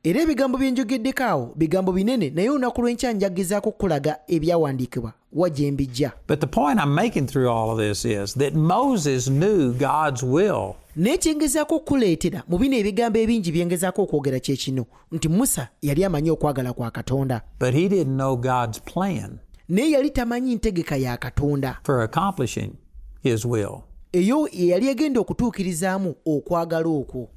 [0.03, 5.71] Era ebigambo bye njogeddeko awo bigambo binene naye olunaku lw'enkya njagezaako okukulaga ebyawandiikibwa wa gye
[5.71, 6.11] mbijja.
[6.27, 10.75] But the point I'm making through all of this is that Moses knew God's will,
[10.97, 14.86] naye kyengezaako okuleetera mu bino ebigambo ebingi byengezaako okwogera kye kino?
[15.12, 17.41] Nti musa yali amanyi okwagala kwa katonda.
[17.60, 21.77] But he didn't know God's plan naye yali tamanyi ntegeka ya katonda.
[21.83, 22.71] for accomplishing
[23.23, 23.87] his will.
[24.13, 27.29] Eyo ye yali egenda okutuukirizaamu okwagala okwo.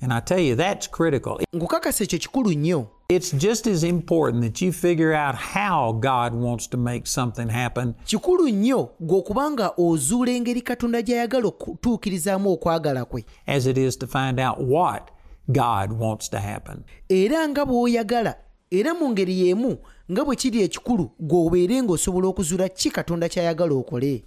[1.52, 2.86] Nkukakasa ekyo kikulu nnyo.
[3.08, 7.94] It's just as important that you figure out how God wants to make something happen.
[8.04, 13.24] Kikulu nnyo gwe okubanga ozuula engeri katonda gy'ayagala okutuukirizaamu okwagala kwe.
[13.46, 15.10] As it is to find out what
[15.48, 16.84] God wants to happen.
[17.08, 18.34] era nga bw'oyagala
[18.72, 19.78] era mu ngeri y'emu
[20.10, 24.22] nga bwe kiri ekikulu gwe obeere ng'osobola okuzuula ki katonda ky'ayagala okole.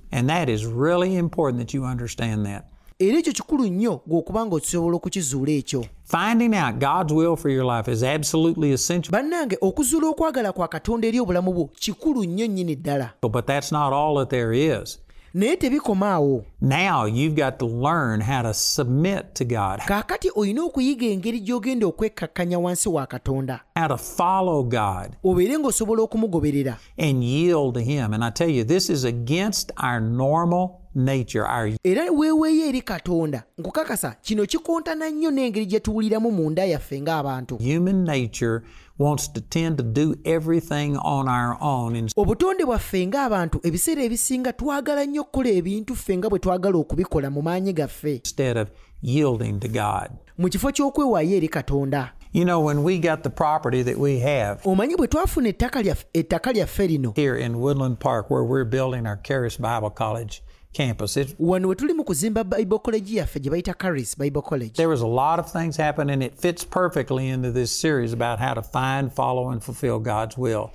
[3.00, 5.86] Era ekyo kikulu nnyo gw'okuba nga osobola okukizuula ekyo.
[6.04, 11.08] Finding out God's will for your life is absolutely essential, bannange okuzuula okwagala kwa katonda
[11.08, 13.14] eri obulamu bwo kikulu nnyo nnyini ddala.
[13.22, 15.00] But that's not all that there is.
[15.34, 20.64] Naye tebikoma awo Now you've got to learn how to submit to God, kaakati olina
[20.64, 23.60] okuyiga engeri gy'ogenda okwekkakkanya wansi wa katonda.
[23.76, 26.78] How to follow God obeere ng'osobola okumugoberera.
[26.98, 28.14] and yield to Him.
[28.14, 33.44] And I tell you, this is against our normal nature, our era weeweeyo eri katonda.
[33.58, 37.58] Nkukakasa kino kikontana nnyo n'engeri gye tuwuliramu yaffe ng'abantu.
[37.58, 38.62] human nature
[38.98, 41.96] wants to tend to do everything on our own.
[41.96, 47.30] And obutonde bwaffe ng'abantu ebiseera ebisinga twagala nnyo okukola ebintu ffe nga bwe twagala okubikola
[47.30, 48.16] mu maanyi gaffe.
[48.16, 48.70] Instead of
[49.02, 50.10] yielding to God.
[50.38, 52.12] mu kifo ky'okwewaayo eri katonda.
[52.32, 56.06] You know, when we got the property that we have omanyi bwe twafuna ettaka lyaffe-
[56.14, 60.42] ettaka lyaffe lino here in Woodland Park, where we're building our Charis Bible College
[60.74, 64.74] campus, it, wano we tuli mu kuzimba bible college yaffe gye bayita caris bible college
[64.74, 66.22] there was a lot of things happening.
[66.22, 70.70] It fits perfectly into this series about how to find, follow, and fulfill God's will.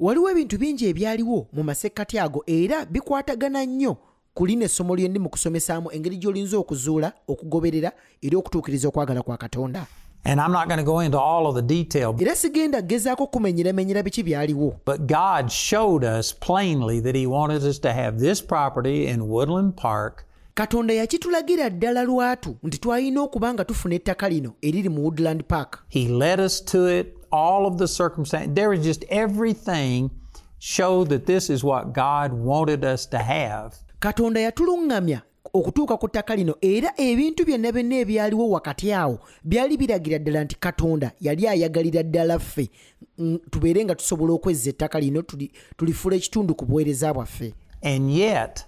[0.00, 3.96] waliwo ebintu bingi ebyaliwo mu masekkati ago era bikwatagana nnyo
[4.34, 9.86] ku lino essomo lyendi mu kusomesaamu engeri gy'olinza okuzuula okugoberera era okutuukiriza okwagala kwa katonda
[10.24, 14.02] And I'm not going to go into all of the detail, era sigenda gezaako kumenyeramenyera
[14.02, 19.06] biki byaliwo but God showed us plainly that He wanted us to have this property
[19.06, 24.88] in Woodland Park katonda yakitulagira ddala lwatu nti twalina okuba nga tufuna ettaka lino eriri
[24.88, 27.06] mu woodland park He led us to it.
[27.32, 30.10] All of the circumstances, there was just everything
[30.58, 33.74] showed that this is what God wanted us to have.
[34.00, 35.20] katonda yatuluŋŋamya
[35.54, 40.56] okutuuka ku ttaka lino era ebintu byonna byonna ebyaliwo wakati awo byali biragira ddala nti
[40.60, 42.70] katonda yali ayagalira ddala ffe
[43.18, 48.64] mm, tubeere nga tusobola okwezza ettaka lino tuli- tulifula ekitundu ku buweereza bwaffe And yet,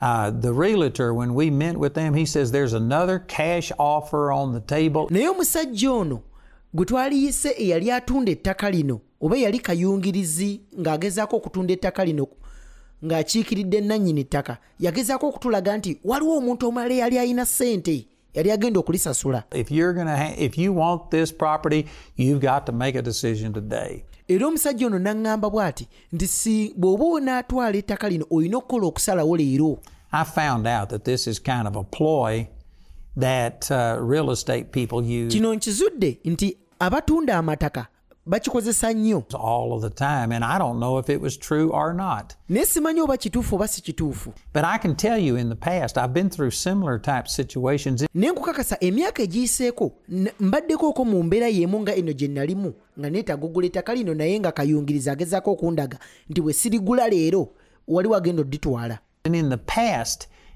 [0.00, 4.52] uh, the realtor, when we met with them, he says there's another cash offer on
[4.54, 5.06] the table.
[5.10, 6.20] naye omusajja ono
[6.74, 12.26] gwe twaliyise eyali atunda ettaka lino oba yali kayungirizi ng'agezaako okutunda ettaka lino
[13.04, 14.58] ng'akiikiridde nannyini ttaka.
[14.80, 19.44] Yagezaako okutulaga nti waliwo omuntu omulala eyali alina ssente yali agenda okulisasula.
[24.28, 29.78] Era omusajja ono n'aŋŋamba bw'ati nti si bw'oba onaatwala ettaka lino olina okukola okusalawo leero.
[30.12, 32.48] I found out that this is kind of a ploy
[33.16, 35.32] that uh, real estate people use.
[35.32, 37.86] Kino nkizudde nti abatunda amataka
[38.26, 39.22] bakikozesa nnyo
[42.48, 44.32] ne simanyi oba kituufu oba si kituufu
[48.14, 49.92] ne nkukakasa emyaka egiyiseeko
[50.40, 54.52] mbaddekooko mu mbeera y'emu nga eno gye nalimu nga neetaaga ogula ettaka lino naye nga
[54.52, 55.98] kayungiriza agezaako okundaga
[56.30, 57.48] nti bwe sirigula leero
[57.88, 58.98] wali wagenda odditwala.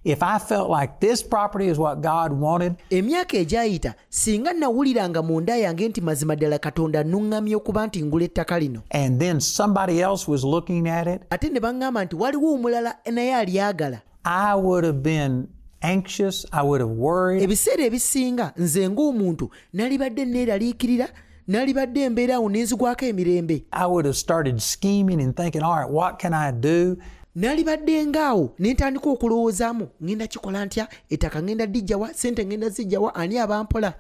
[0.03, 3.37] And in the past, if I felt like this property is what God wanted, emyaka
[3.39, 8.59] egyayita singa nawuliranga mu nda yange nti mazima ddala katonda nuŋŋamye okuba nti ngula ettaka
[8.59, 12.95] lino and then somebody else was looking at it, ate ne baŋŋamba nti waliwo omulala
[13.13, 15.49] naye alyagala I would have been
[15.83, 16.47] anxious.
[16.53, 17.43] I would have worried.
[17.43, 21.09] ebiseera ebisinga nze ng'omuntu nalibadde neeraliikirira
[21.49, 26.19] nalibadde embeera awo nenzigwako emirembe I would have started scheming and thinking, all right, what
[26.19, 26.97] can I do?
[27.35, 30.89] Nalibadde ngaawo ne ntandika okulowoozaamu ŋŋenda kikola ntya?
[31.11, 33.95] Ettaka ŋŋenda dijjawa sente ŋŋenda zijjawa ani abampola?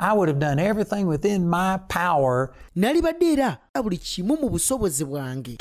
[2.76, 5.56] Nalibadde era buli kimu mu busobozi bwange.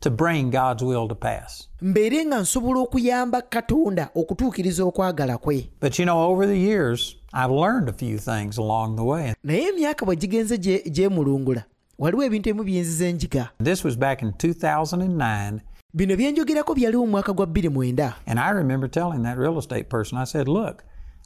[0.00, 1.68] to bring God's will to pass.
[1.82, 5.70] mbeere nga nsobola okuyamba katonda okutuukiriza okwagala kwe.
[5.80, 9.34] But you know, over the years, I've learned a few things along the way.
[9.44, 11.64] naye emyaka bwe gigenze gye- gyemulungula
[11.98, 15.58] waliwo ebintu ebimu byenzisa enjiga This was back in 2009.
[15.94, 20.18] bino byenjogerako byaliwo mu mwaka gwa 29 And I remember telling that real estate person,
[20.18, 20.82] I said, look,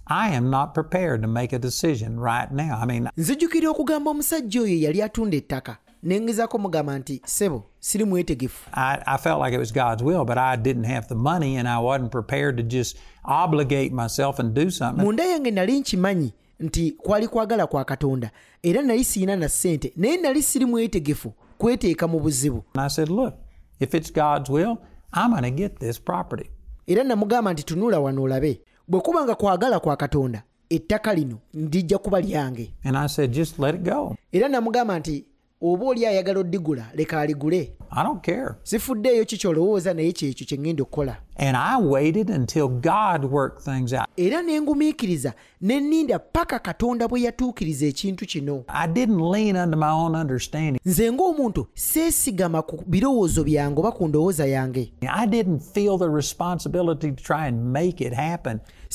[0.07, 2.79] I am not prepared to make a decision right now.
[2.83, 8.05] I mean, nzijukira okugamba omusajja oyo yali atunda ettaka ne ngezaako mugamba nti sebo siri
[8.05, 11.57] mwetegefu I, I felt like it was God's will, but I didn't have the money
[11.59, 15.05] and I wasn't prepared to just obligate myself and do something.
[15.05, 18.31] munda yange nali nkimanyi nti kwali kwagala kwa katonda.
[18.63, 22.65] Era nali siina na ssente naye nali siri mwetegefu kweteeka mu buzibu.
[26.87, 28.61] Era namugamba nti tunula wano olabe.
[28.89, 32.75] Bwe kuba nga kwagala kwa katonda ettaka lino ndijja kuba lyange.
[34.33, 35.25] Era namugamba nti
[35.63, 38.55] oba oli ayagala oddigula leka aligule I don't care.
[38.63, 43.93] sifuddeeyo ki kyolowooza naye kyekyo kye ŋŋenda okukola And I waited until God worked things
[43.93, 44.07] out.
[44.17, 49.77] era ne ngumiikiriza ne nninda paka katonda bwe yatuukiriza ekintu kino I didn't lean unto
[49.79, 50.81] my own understanding.
[50.87, 54.93] nze ng'omuntu seesigama ku birowoozo byange oba ku ndowooza yange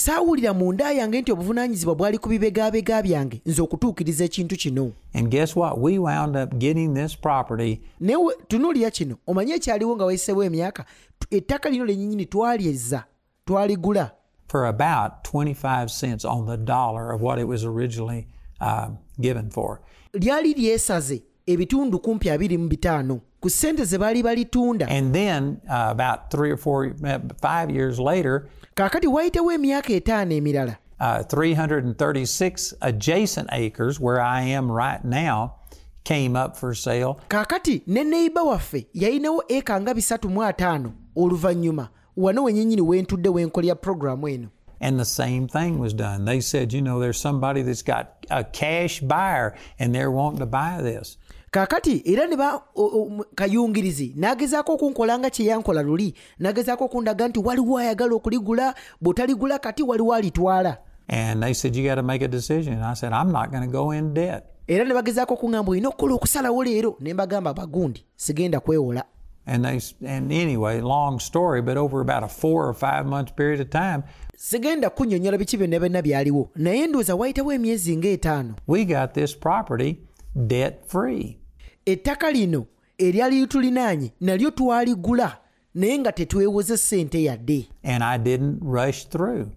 [0.01, 4.91] Saawulira mu nda yange nti obuvunaanyizibwa bwali ku bibegaabega byange nze okutuukiriza ekintu kino.
[5.13, 5.79] And guess what?
[5.81, 7.81] We wound up getting this property.
[7.99, 10.85] Naye we- tunuulira kino omanye ekyaliwo nga wayiseewo emyaka?
[11.31, 13.03] Ettaka lino lennyini twalyezza
[13.45, 14.11] twaligula.
[14.47, 18.27] For about 25 cents on the dollar of what it was originally
[18.61, 18.87] uh,
[19.19, 19.79] given for.
[20.13, 25.87] lyali lyesaze ebitundu kumpi abiri mu bitaano ku ssente ze baali balitunda And then uh,
[25.89, 32.73] about three or four, uh, five years later, kaakati wayitewo emyaka etaano emirala uh, 336
[32.81, 35.55] adjacent acres where I am right now
[36.03, 37.19] came up for sale.
[37.29, 43.75] kaakati ne neiba waffe yalinawo eka nga bisatu mu ataano oluvannyuma wano wennyini wentudde wenkolya
[43.75, 44.47] puroguramu eno
[44.79, 46.25] And the same thing was done.
[46.25, 50.45] They said, you know, there's somebody that's got a cash buyer and they're wanting to
[50.45, 51.17] buy this.
[51.51, 57.27] Kaakati era ne ba o- o- kayungirizi n'agezaako okunkola nga kye yankola luli n'agezaako okundaga
[57.27, 60.77] nti waliwo ayagala okuligula bw'otaligula kati waliwo alitwala.
[61.09, 62.73] And they said, you got to make a decision.
[62.73, 64.43] And I said, I'm not going to go in debt.
[64.67, 66.95] era ne bagezaako okuŋŋamba olina okukola okusalawo leero.
[66.99, 69.03] Ne mbagamba bagundi sigenda kwewola.
[69.45, 73.61] And they and anyway, long story, but over about a four or five month period
[73.61, 74.03] of time,
[74.37, 76.49] sigenda kunnyonnyola biki byonna byonna byaliwo.
[76.55, 78.55] Naye ndowooza wayitawo emyezi ng'etaano.
[78.67, 79.97] we got this property
[80.37, 81.37] debt free.
[81.85, 82.65] ettaka lino
[82.97, 85.37] eryali litulinaanye nalyo twaligula
[85.75, 89.47] naye nga tetwewoze ssente yadde And I didn't rush through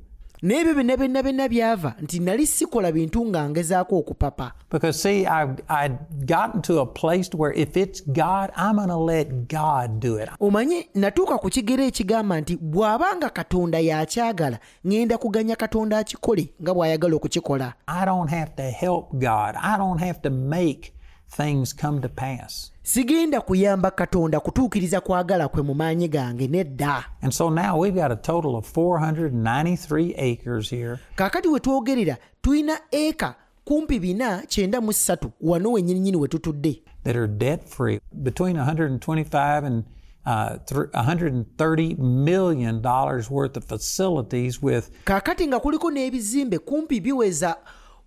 [0.42, 5.26] naye ebyo byonna byonna byonna byava nti nali sikola bintu nga ngezaako okupapa because see,
[5.26, 10.00] I I'd gotten to a place where if it's God, I'm going to let God
[10.00, 10.28] do it.
[10.40, 17.16] omanye natuuka ku kigero ekigamba nti bw'abanga katonda y'akyagala ŋŋenda kuganya katonda akikole nga bw'ayagala
[17.16, 19.54] okukikola I don't have to help God.
[19.56, 20.92] I don't have to make
[21.36, 22.72] things come to pass.
[22.82, 28.12] sigenda kuyamba katonda kutuukiriza kwagala kwe mu maanyi gange nedda And so now we've got
[28.12, 30.98] a total of 493 acres here.
[31.16, 37.16] kaakati we twogerera tulina eka kumpi bina kyenda mu ssatu wano wennyininyini we tutudde that
[37.16, 39.84] are debt free between 125 and
[40.26, 47.56] uh, thr- 130 million dollars worth of facilities with kaakati nga kuliko n'ebizimbe kumpi biweza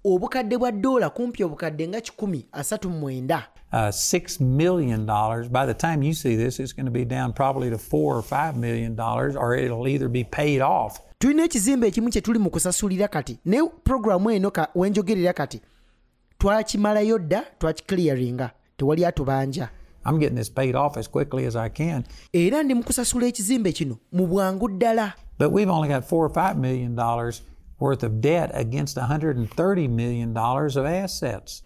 [0.06, 5.48] obukadde bwa ddoola kumpi obukadde nga kikumi asatu mu mwenda uh, six million dollars.
[5.50, 8.22] By the time you see this, it's going to be down probably to four or
[8.22, 11.00] five million dollars, or it'll either be paid off.
[11.20, 15.62] tulina ekizimbe ekimu kye tuli mu kusasulira kati ne puroguramu eno wenjogerera kati
[16.38, 19.70] twakimalayo dda twakiclearinga tewali atubanja
[20.06, 23.72] I'm getting this paid off as quickly as I can, era ndi mu kusasula ekizimbe
[23.72, 27.42] kino mu bwangu ddala but we've only got four or five million dollars
[27.84, 31.64] worth of debt against 130 million dollars of assets.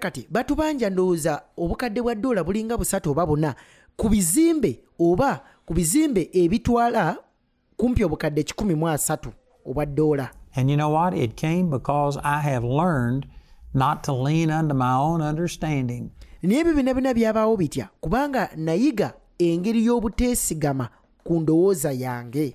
[0.00, 3.54] kati batubanja ndowooza obukadde bwa ddoola bulinga busatu oba buna
[3.96, 7.16] ku bizimbe oba ku bizimbe ebitwala
[7.76, 9.32] kumpi obukadde kikumi mu asatu
[9.66, 11.14] obwa ddoola And you know what?
[11.14, 13.26] It came because I have learned
[13.74, 16.10] not to lean unto my own understanding.
[16.42, 20.88] byonna byonna byabaawo bitya kubanga nayiga engeri y'obuteesigama
[21.24, 22.54] ku ndowooza yange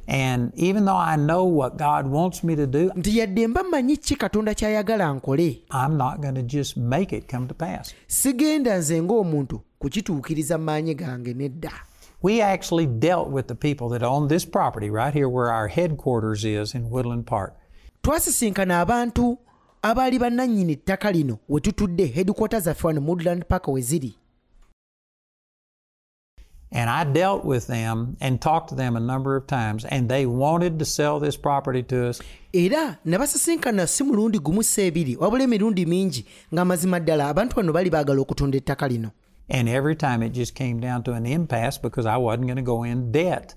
[2.96, 5.62] nti yadde mba mmanyi ki katonda ky'ayagala nkole?
[8.08, 11.72] Sigenda nze ng'omuntu kukituukiriza mu maanyi gange nedda.
[12.24, 16.46] We actually dealt with the people that own this property right here where our headquarters
[16.46, 17.54] is in Woodland Park.
[18.02, 19.38] twasisinkana abantu
[19.82, 24.16] abaali bannannyini ttaka lino we tutudde headquarter zaffe wano woodland park we ziri
[26.76, 30.26] And I dealt with them and talked to them a number of times, and they
[30.26, 32.22] wanted to sell this property to us.
[32.54, 38.22] era nabasisinkana si mulundi gumu si ebiri wabula emirundi mingi ddala abantu bano bali baagala
[38.22, 39.12] okutunda ettaka lino
[39.50, 42.62] And every time it just came down to an impasse because I wasn't going to
[42.64, 43.54] go in debt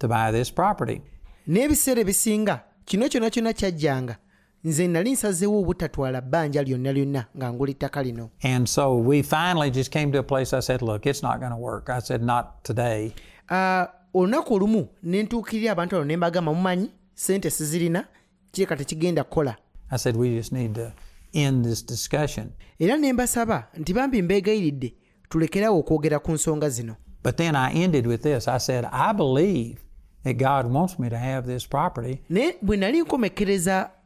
[0.00, 1.02] to buy this property.
[1.48, 4.16] n'ebiseera ebisinga kino kyonna kyonna kyajjanga
[4.64, 9.70] nze nali nsazeewo obutatwala bbanja lyonna lyonna nga ngula ettaka lino And so we finally
[9.70, 11.88] just came to a place I said, Look, it's not going to work.
[11.90, 13.12] I said, Not today.
[13.50, 18.04] Ah, olunaku olumu ne ntuukirira abantu bano ne mbagamba mumanyi sente sizirina
[18.52, 19.56] kireka tekigenda kukola
[19.90, 20.92] I said, We just need to
[21.32, 22.50] end this discussion.
[22.78, 24.94] era ne mbasaba nti bambi mbeegayiridde
[25.28, 29.76] tulekerawo okwogera ku nsonga zino But then I ended with this I said, I believe
[30.24, 32.20] that God wants me to have this property.
[32.30, 33.99] naye bwe nali nkomekereza o- o-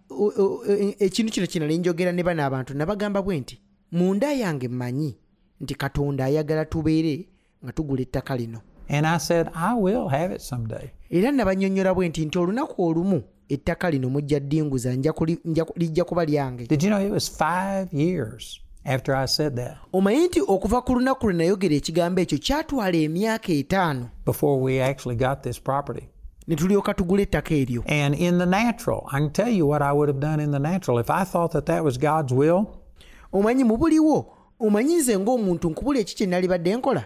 [0.99, 3.61] ekintu kino kye nali njogera ne bano abantu nabagamba bwe nti
[3.93, 5.17] munda yange mmanyi
[5.61, 7.29] nti katonda ayagala tubeere
[7.65, 8.61] nga tugula ettaka lino.
[11.11, 14.93] Era nabannyonnyola bwe nti nti olunaku olumu ettaka lino mujja ddinguza
[15.77, 16.67] lijja kuba lyange.
[19.93, 24.09] Omanyi nti okuva ku lunaku lwe nayogera ekigambo ekyo kyatwala emyaka etaano
[26.47, 26.89] before we actually got this property?
[26.89, 29.93] ne tulyoka tugula ettaka eryo And in the natural, I can tell you what I
[29.93, 30.99] would have done in the natural.
[31.01, 32.67] If I thought that that was God's will,
[33.33, 34.27] omanyi mu buliwo
[34.61, 37.05] omanyi nze ng'omuntu nkubula eki kye nalibadde nkola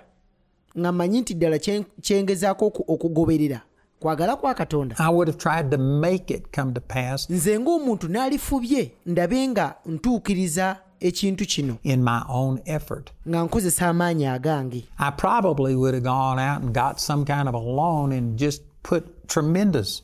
[0.79, 3.61] nga mmanyi nti ddala kye- kyengezaako oku- okugoberera
[4.01, 8.09] kwagala kwa katonda I would have tried to make it come to pass nze ng'omuntu
[8.09, 13.11] naalifubye ndabe nga ntuukiriza ekintu kino in my own effort.
[13.29, 17.55] nga nkozesa amaanyi agange I probably would have gone out and got some kind of
[17.55, 20.03] a loan and just put tremendous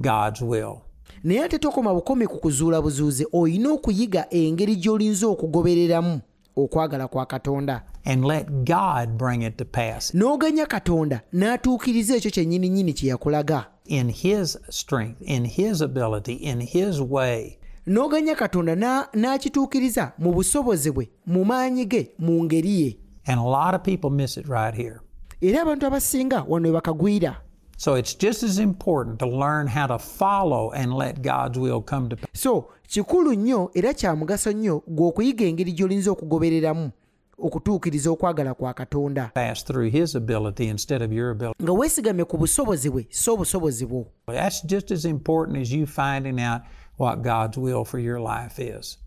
[0.02, 0.82] God's will.
[1.24, 6.22] Naye ate tokoma bukomi ku kuzuula buzuuze olina okuyiga engeri gy'olinza okugobereramu
[6.56, 12.70] okwagala kwa katonda and let God bring it to pass n'oganya katonda n'atuukiriza ekyo kyennyini
[12.70, 17.58] nnyini kye yakulaga in His strength, in His ability, in His way.
[17.88, 22.98] n'oganya katonda na- n'akituukiriza mu busobozi bwe mu maanyi ge mu ngeri ye
[23.30, 25.00] And a lot of people miss it right here.
[25.42, 27.42] era abantu abasinga wano we bakagwira
[27.80, 32.10] So it's just as important to learn how to follow and let God's will come
[32.10, 32.30] to pass.
[32.34, 36.92] so kikulu nnyo era kya mugaso nnyo gwe okuyiga engeri gy'olinza okugobereramu
[37.40, 41.64] okutuukiriza okwagala kwa katonda pass through his ability instead of your ability.
[41.64, 46.42] nga weesigamye ku busobozi bwe so obusobozi bwo That's just as important as you finding
[46.42, 46.62] out
[46.98, 48.98] what God's will for your life is.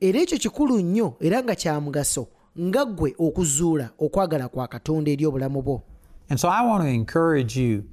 [0.00, 2.26] era ekyo kikulu nnyo era nga kya mugaso
[2.60, 5.82] nga ggwe okuzuula okwagala kwa katonda eri obulamu bwo
[6.30, 7.84] And so I want to encourage you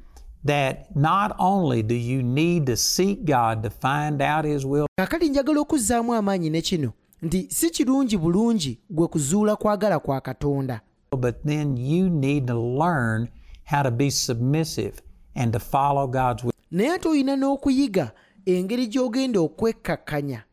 [0.45, 5.29] that not only do you need to seek God to find out his will, kaakati
[5.29, 10.81] njagala okuzzaamu amaanyi ne kino nti si kirungi bulungi gwe kuzuula kwagala kwa katonda
[11.17, 13.27] but then you need to learn
[13.65, 14.93] how to be submissive
[15.35, 16.53] and to follow God's will.
[16.71, 18.11] naye ate olina n'okuyiga
[18.45, 20.43] engeri gy'ogenda okwekkakkanya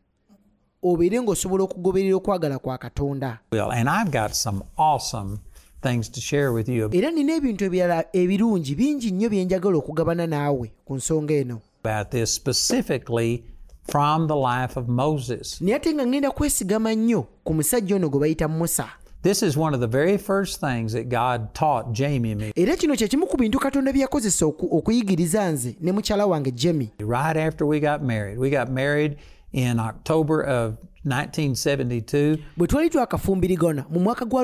[0.83, 5.39] obeere ng'osobola okugoberera okwagala kwa katonda And I've got some awesome
[5.81, 6.89] things to share with you.
[6.93, 11.61] Era nina ebintu ebirala ebirungi bingi nnyo bye njagala okugabana naawe ku nsonga eno.
[11.83, 13.43] About this, specifically
[13.83, 15.61] from the life of Moses.
[15.61, 18.89] naye ate nga kwesigama nnyo ku musajja ono gwe bayita musa.
[19.23, 22.51] This is one of the very first things that God taught Jamie and me.
[22.55, 26.91] Era kino kye kimu ku bintu katonda bye yakozesa okuyigiriza nze ne mukyala wange jemi
[26.99, 28.37] right after we got married.
[28.37, 29.17] We got married
[29.53, 34.43] in October of 1972, bwe twali twakafumbirigana mu mwaka gwa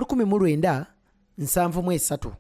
[1.38, 2.32] 1973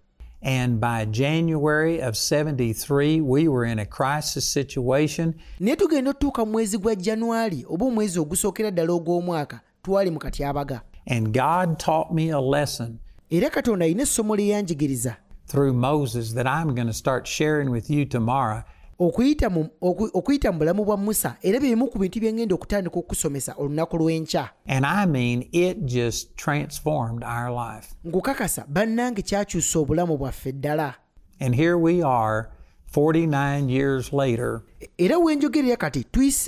[0.46, 5.34] and by January of 73, we were in a crisis situation.
[5.60, 10.82] naye tugenda otutuuka mu mwezi gwa januari oba omwezi ogusookera ddala ogw'omwaka twali mu katyabaga
[11.08, 15.16] And God taught me a lesson era katonda alina essomo lye yanjigiriza
[15.48, 18.64] through Moses that I'm going to start sharing with you tomorrow.
[19.08, 19.50] Okuyita
[20.52, 24.50] mu bulamu bwa musa era bye bimu ku bintu bye ngenda okutandika okusomesa olunaku lw'enkya.
[28.04, 30.96] Nkukakasa bannange kyakyusa obulamu bwaffe ddala.
[31.40, 32.50] And here we are,
[32.94, 34.62] 49 years later,
[34.98, 36.06] era wenjogerera kati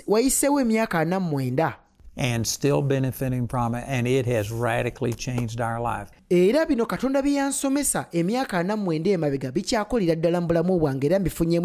[0.07, 1.77] wayiseewo emyaka ana mu mwenda
[2.17, 6.09] and still benefiting from it, and it has radically changed our life.
[6.29, 11.19] era bino katonda bye yansomesa emyaka ana mwenda emabega bikyakolera ddala mu bulamu bwange era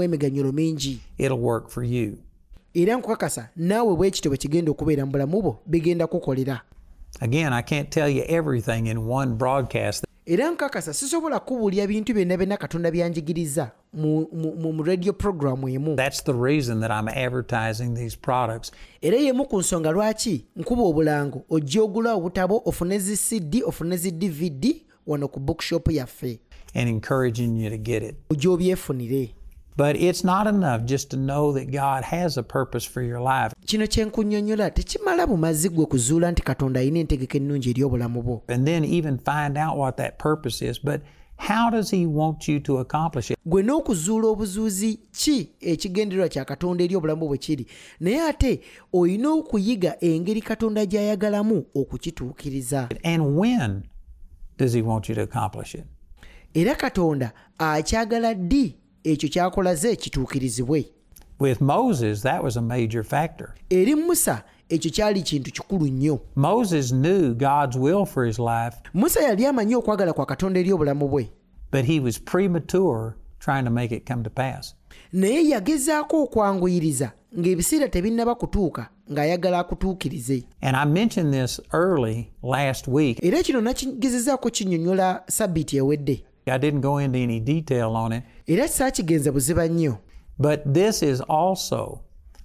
[0.04, 2.16] emiganyulo mingi It'll work for you.
[2.74, 3.96] era nkukakasa naawe
[4.28, 6.60] bwe kigenda okubeera mu bulamu bwo bigenda kukolera
[7.20, 10.04] Again, I can't tell you everything in one broadcast.
[10.26, 16.34] era nkakasa sisobola kubuulira bintu byonna byonna katonda byanjigiriza mu, radio programu emu That's the
[16.34, 18.70] reason that I'm advertising these products.
[19.02, 24.10] era yemu ku nsonga lwaki nkuba obulango ojja ogula obutabo ofune zi cd ofune zi
[24.10, 26.40] dvd wano ku bookshop yaffe
[26.74, 28.14] and encouraging you to get it.
[28.30, 29.34] ojja obyefunire
[29.76, 33.54] But it's not enough just to know that God has a purpose for your life.
[33.66, 38.66] kino kyenkunnyonnyola tekimala bumazi gwe kuzuula nti katonda alina entegeka ennungi eri obulamu bwo and
[38.66, 40.78] then even find out what that purpose is.
[40.84, 41.00] But
[41.48, 43.38] how does He want you to accomplish it?
[43.46, 47.66] gwe n'okuzuula obuzuuzi ki ekigendererwa kya katonda eri obulamu bwe kiri
[48.00, 48.60] naye ate
[48.92, 53.82] olina okuyiga engeri katonda gy'ayagalamu okukituukiriza And when
[54.58, 55.84] does He want you to accomplish it?
[56.54, 60.84] era katonda akyagala ddi ekyo kyakolaze kituukirizibwe
[61.40, 63.54] With Moses, that was a major factor.
[63.70, 66.20] eri musa ekyo kyali kintu kikulu nnyo.
[66.36, 71.08] Moses knew God's will for his life, musa yali amanyi okwagala kwa katonda eri obulamu
[71.08, 71.30] bwe.
[71.72, 74.74] but he was premature trying to make it come to pass.
[75.12, 80.44] naye yagezaako okwanguyiriza ng'ebiseera tebinnaba kutuuka ng'ayagala akutuukirize.
[80.62, 83.18] And I mentioned this early last week.
[83.24, 86.24] era kino nakigezezaako kinnyonnyola sabbiiti ewedde.
[86.46, 89.98] I didn't go into any detail on it, era saakigenza buziba nnyo.
[90.38, 92.00] But this is also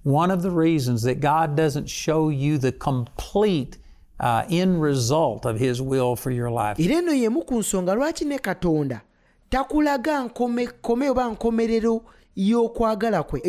[0.06, 3.80] one of the reasons that God doesn't show you the complete
[4.20, 6.80] uh, end result of His will for your life.
[6.80, 9.02] era eno y'emu ku nsonga lwaki ne katonda?
[9.50, 12.02] Takulaga nkome kome oba nkomerero
[12.36, 13.42] y'okwagala kwe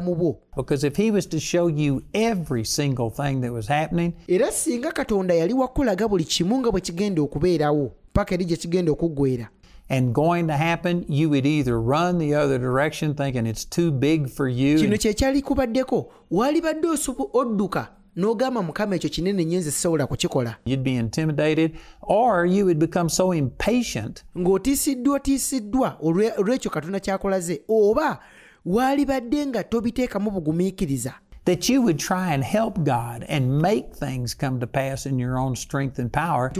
[0.00, 0.38] bwo.
[0.56, 4.92] Because if He was to show you every single thing that was happening, era singa
[4.92, 9.48] katonda yali wakulaga buli kimu nga bwe kigenda okubeerawo paka eri gye kigenda okuggwera
[9.90, 14.28] and going to happen, you would either run the other direction thinking it's too big
[14.30, 14.78] for you.
[14.78, 16.88] kino kye kyali kubaddeko waalibadde
[17.32, 21.72] odduka n'ogamba mukama ekyo kinene nnyo nze sisobola kukikola You'd be intimidated,
[22.02, 28.18] or you would become so impatient ng'otiisiddwa otiisiddwa olwe- olw'ekyo katonda kyakolaze oba
[28.66, 31.14] waalibadde nga tobiteekamu bugumiikiriza
[31.44, 35.38] that you would try and help God and make things come to pass in your
[35.38, 36.52] own strength and power.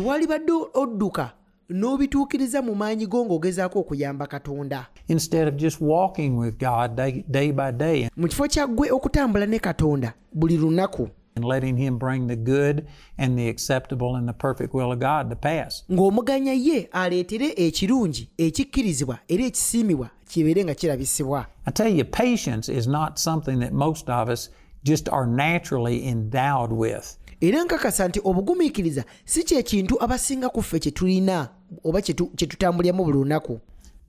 [0.75, 1.31] odduka
[1.71, 7.53] n'obituukiriza mu maanyi go ng'ogezaako okuyamba katonda Instead of just walking with God day, day
[7.53, 12.37] by day mu kifo kyaggwe okutambula ne katonda buli lunaku and letting Him bring the
[12.37, 12.87] good
[13.19, 15.85] and the acceptable and the perfect will of God to pass.
[15.93, 22.87] ng'omuganya ye aleetere ekirungi ekikkirizibwa era ekisiimibwa kibeere nga kirabisibwa I tell you, patience is
[22.87, 24.51] not something that most of us
[24.85, 27.18] just are naturally endowed with.
[27.41, 31.49] Era nkakasa nti obugumiikiriza si kye kintu abasinga ku ffe kye tulina
[31.85, 33.61] oba kye tu- kye tutambuliramu buli lunaku.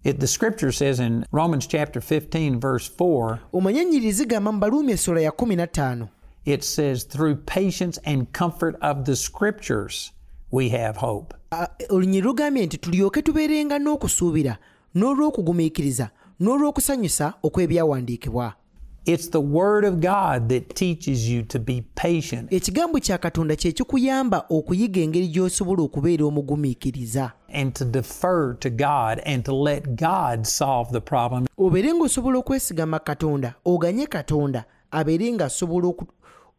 [0.03, 4.91] It, the scripture says in Romans chapter 15, verse 4, omanye ennyiriri zigamba mu baluumi
[4.93, 6.07] essula ya 15
[6.45, 10.11] it says, Through patience and comfort of the scriptures,
[10.51, 11.33] we have hope.
[11.89, 14.57] Olunyiri lugambye nti tulyoke tubeerenga n'okusuubira
[14.95, 16.09] n'olw'okugumiikiriza
[16.39, 18.53] n'olw'okusanyusa okw'ebyawandiikibwa
[19.05, 22.51] It's the Word of God that teaches you to be patient.
[22.51, 27.31] Ekigambo kya katonda kye kikuyamba okuyiga engeri gy'osobola okubeera omugumiikiriza.
[27.49, 31.47] And to defer to God and to let God solve the problem.
[31.57, 35.93] Obeere ng'osobola okwesigama katonda oganye katonda abeere ng'asobola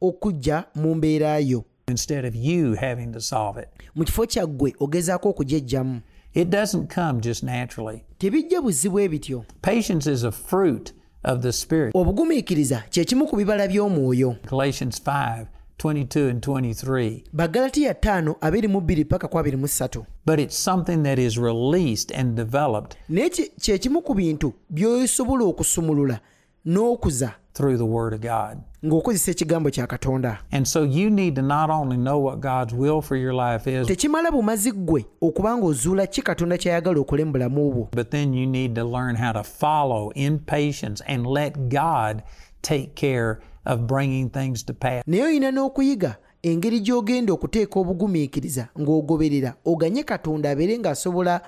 [0.01, 1.65] okujja mu mbeera yo.
[1.89, 3.69] Instead of you having to solve it.
[3.95, 6.01] mu kifo kyaggwe ogezaako okugyejjamu
[6.35, 8.05] It doesn't come just naturally.
[8.19, 10.93] tebijja buzibwe bityo Patience is a fruit
[11.25, 11.95] of the Spirit.
[11.95, 15.45] obugumiikiriza kye kimu ku bibala by'omwoyo Galatians 5
[15.79, 17.23] 22 and 23.
[17.33, 23.29] bagalatiya 5 22 paka ku 23 But it's something that is released and developed naye
[23.31, 26.21] ki- kye kimu ku bintu by'osobola okusumulula
[26.67, 28.59] n'okuza through the Word of God.
[28.85, 33.03] ng'okozesa ekigambo kya katonda And so you need to not only know what God's will
[33.03, 37.71] for your life is, tekimala bumazi ggwe okuba ng'ozuula ki katonda ky'ayagala okole mu bulamu
[37.73, 42.23] bwo but then you need to learn how to follow in patience and let God
[42.63, 45.03] take care of bringing things to pass.
[45.07, 51.41] naye olina n'okuyiga engeri gy'ogenda okuteeka obugumiikiriza ng'ogoberera oganye katonda abeere ng'asobola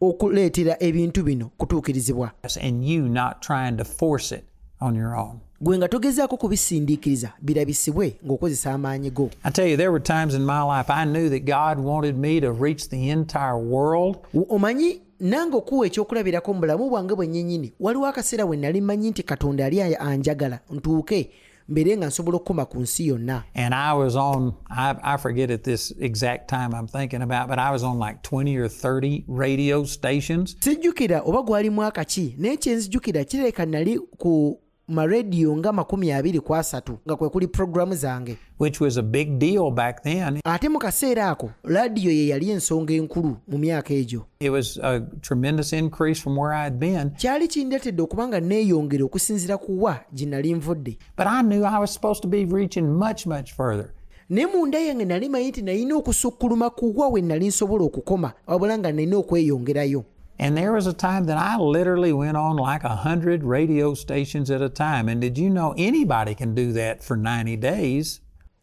[0.00, 4.44] okuleetera ebintu bino kutuukirizibwa And you not trying to force it
[4.80, 5.38] on your own.
[5.60, 10.44] gwe nga togezaako kubisindiikiriza birabisibwe ng'okozesa amaanyi go I tell you, there were times in
[10.44, 14.16] my life I knew that God wanted me to reach the entire world,
[14.48, 19.66] omanyi nange okuwa ekyokulabirako mu bulamu bwange bwennyinnyini waliwo akaseera bwe nali mmanyi nti katonda
[19.66, 21.30] ali anjagala ntuuke
[21.68, 25.62] mbeere nga nsobola okukoma ku nsi yonna and I was on, I, I forget at
[25.62, 29.84] this exact time I'm thinking about, but I was on like 20 or 30 radio
[29.84, 30.56] stations.
[30.60, 36.54] sijjukira oba gwali mwaka ki naye kyenzijjukira kireka nali ku marediyo nga makumi abiri ku
[36.54, 38.36] asatu nga kwe kuli puroguramu zange.
[38.58, 40.40] Which was a big deal back then.
[40.44, 44.26] ate mu kaseera ako laadiyo ye yali ensonga enkulu mu myaka egyo.
[44.40, 49.04] It was a tremendous increase from where I had been, kyali kindeetedde okuba nga neeyongera
[49.04, 50.98] okusinziira ku wa gye nali nvudde.
[51.16, 53.90] But I knew I was supposed to be reaching much, much further.
[54.28, 58.78] naye munda yange nali manyi nti nalina okusukkuluma ku wa we nali nsobola okukoma wabula
[58.78, 60.04] nga nalina okweyongerayo
[60.38, 64.50] And there was a time that I literally went on like a hundred radio stations
[64.50, 65.08] at a time.
[65.08, 68.20] And did you know anybody can do that for 90 days?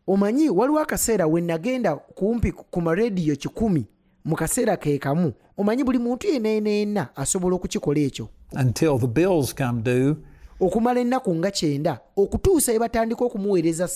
[0.08, 3.86] omanyi waliwo akaseera we nagenda kumpi ku marediyo kikumi
[4.26, 9.08] mu kaseera ke kamu omanyi buli muntu yenna yenna yenna asobola okukikola ekyo until the
[9.08, 10.16] bills come due.
[10.60, 13.90] okumala ennaku nga kyenda okutuusa ebatandika okumuweereza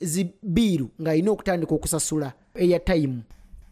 [0.00, 3.22] zibiiru ng'alina okutandika okusasula eya tayimu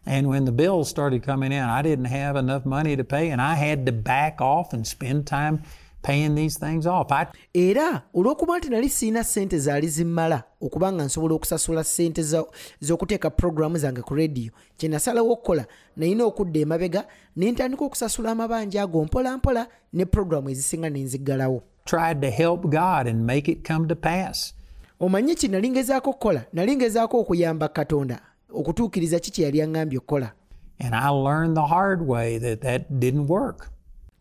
[0.06, 3.40] And when the bills started coming in, I didn't have enough money to pay, and
[3.42, 5.62] I had to back off and spend time
[6.02, 7.10] paying these things off.
[7.12, 12.48] I era olw'okuba nti nali sirina ssente zaali zimmala okuba nga nsobola okusasula ssente zo-
[12.80, 17.04] z'okuteeka puroguramu zange ku rediyo kye nasalawo okukola nalina okudda emabega
[17.36, 22.62] ne ntandika okusasula amabanja ago mpola mpola ne puroguramu ezisinga ne nziggalawo tried to help
[22.62, 24.54] God and make it come to pass.
[25.00, 28.20] omanyi ki nali ngezaako okukola nali ngezaako okuyamba katonda
[28.54, 30.32] okutuukiriza ki kye yali aŋŋambye okukola
[30.78, 33.70] And I learned the hard way that that didn't work.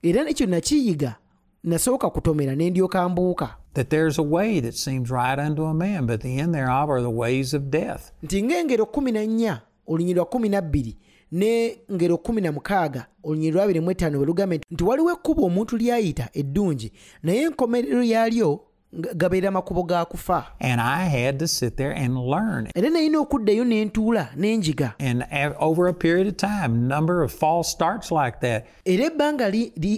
[0.03, 1.15] era nekyo nakiyiga
[1.63, 6.05] nasooka kutomera ne ndyoka mbuuka That there's a way that seems right unto a man,
[6.05, 8.11] but the end thereof are the ways of death.
[8.23, 10.97] nti ng'engero kumi na nnya olunyiri lwa kumi na bbiri
[11.31, 15.45] ne ngero kumi na mukaaga olunyiri lwa abiri mu etaano bwe lugamba nti- waliwo ekkubo
[15.45, 16.91] omuntu lyayita eddungi
[17.23, 18.59] naye enkomerero yaalyo
[18.95, 20.47] gabeera makubo ga kufa.
[20.59, 22.69] And I had to sit there and learn.
[22.75, 24.93] era nalina okuddayo ne ntuula n'enjiga.
[24.99, 25.25] And
[25.59, 29.51] over a period of time, number of false starts like that, era ebbanga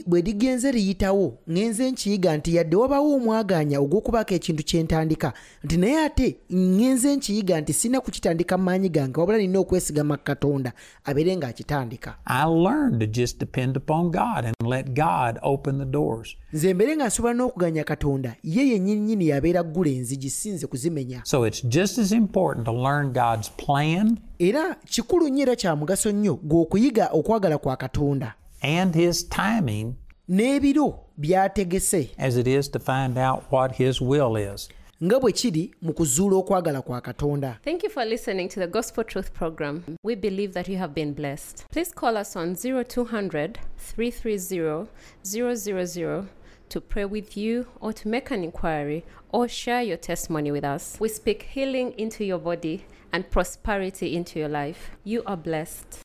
[0.07, 5.33] bwe ligenze liyitawo ŋŋenze nkiyiga nti yadde wabawo omwaganya ogw'okubaako ekintu kye ntandika
[5.63, 10.71] nti naye ate ŋŋenze nkiyiga nti sirina kukitandika mu maanyi gange wabula nina okwesigama katonda
[11.05, 12.15] abeere ng'akitandika.
[12.27, 16.35] I learned to just depend upon God and let God open the doors.
[16.53, 21.47] nze mbeere nga nsobola n'okuganya katonda ye yennyinnyini yabeera ggula enzigi si nze kuzimenya So
[21.47, 26.35] it's just as important to learn God's plan era kikulu nnyo era kya mugaso nnyo
[26.35, 29.93] gweokuyiga okwagala kwa katonda and His timing
[30.29, 34.69] n'ebiro by'ategese as it is to find out what His will is.
[35.03, 39.03] nga bwe kiri mu kuzuula okwagala kwa katonda Thank you for listening to the Gospel
[39.03, 39.83] Truth program.
[40.03, 41.65] We believe that you have been blessed.
[41.71, 44.87] Please call us on 0200 330
[45.23, 46.25] 000
[46.69, 50.97] to pray with you or to make an inquiry or share your testimony with us.
[50.99, 54.91] We speak healing into your body and prosperity into your life.
[55.03, 55.99] You are blessed.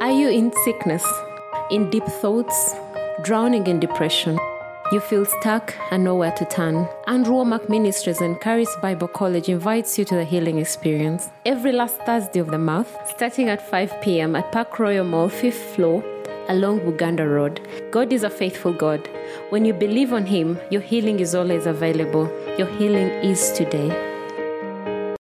[0.00, 1.06] Are you in sickness,
[1.70, 2.74] in deep thoughts,
[3.22, 4.38] drowning in depression?
[4.92, 6.86] You feel stuck and nowhere to turn.
[7.06, 11.96] Andrew Wommack Ministries and Charis Bible College invites you to the healing experience every last
[12.02, 14.36] Thursday of the month, starting at 5 p.m.
[14.36, 16.04] at Park Royal Mall, 5th floor,
[16.48, 17.60] along Buganda Road.
[17.90, 19.08] God is a faithful God.
[19.50, 22.30] When you believe on Him, your healing is always available.
[22.58, 24.11] Your healing is today.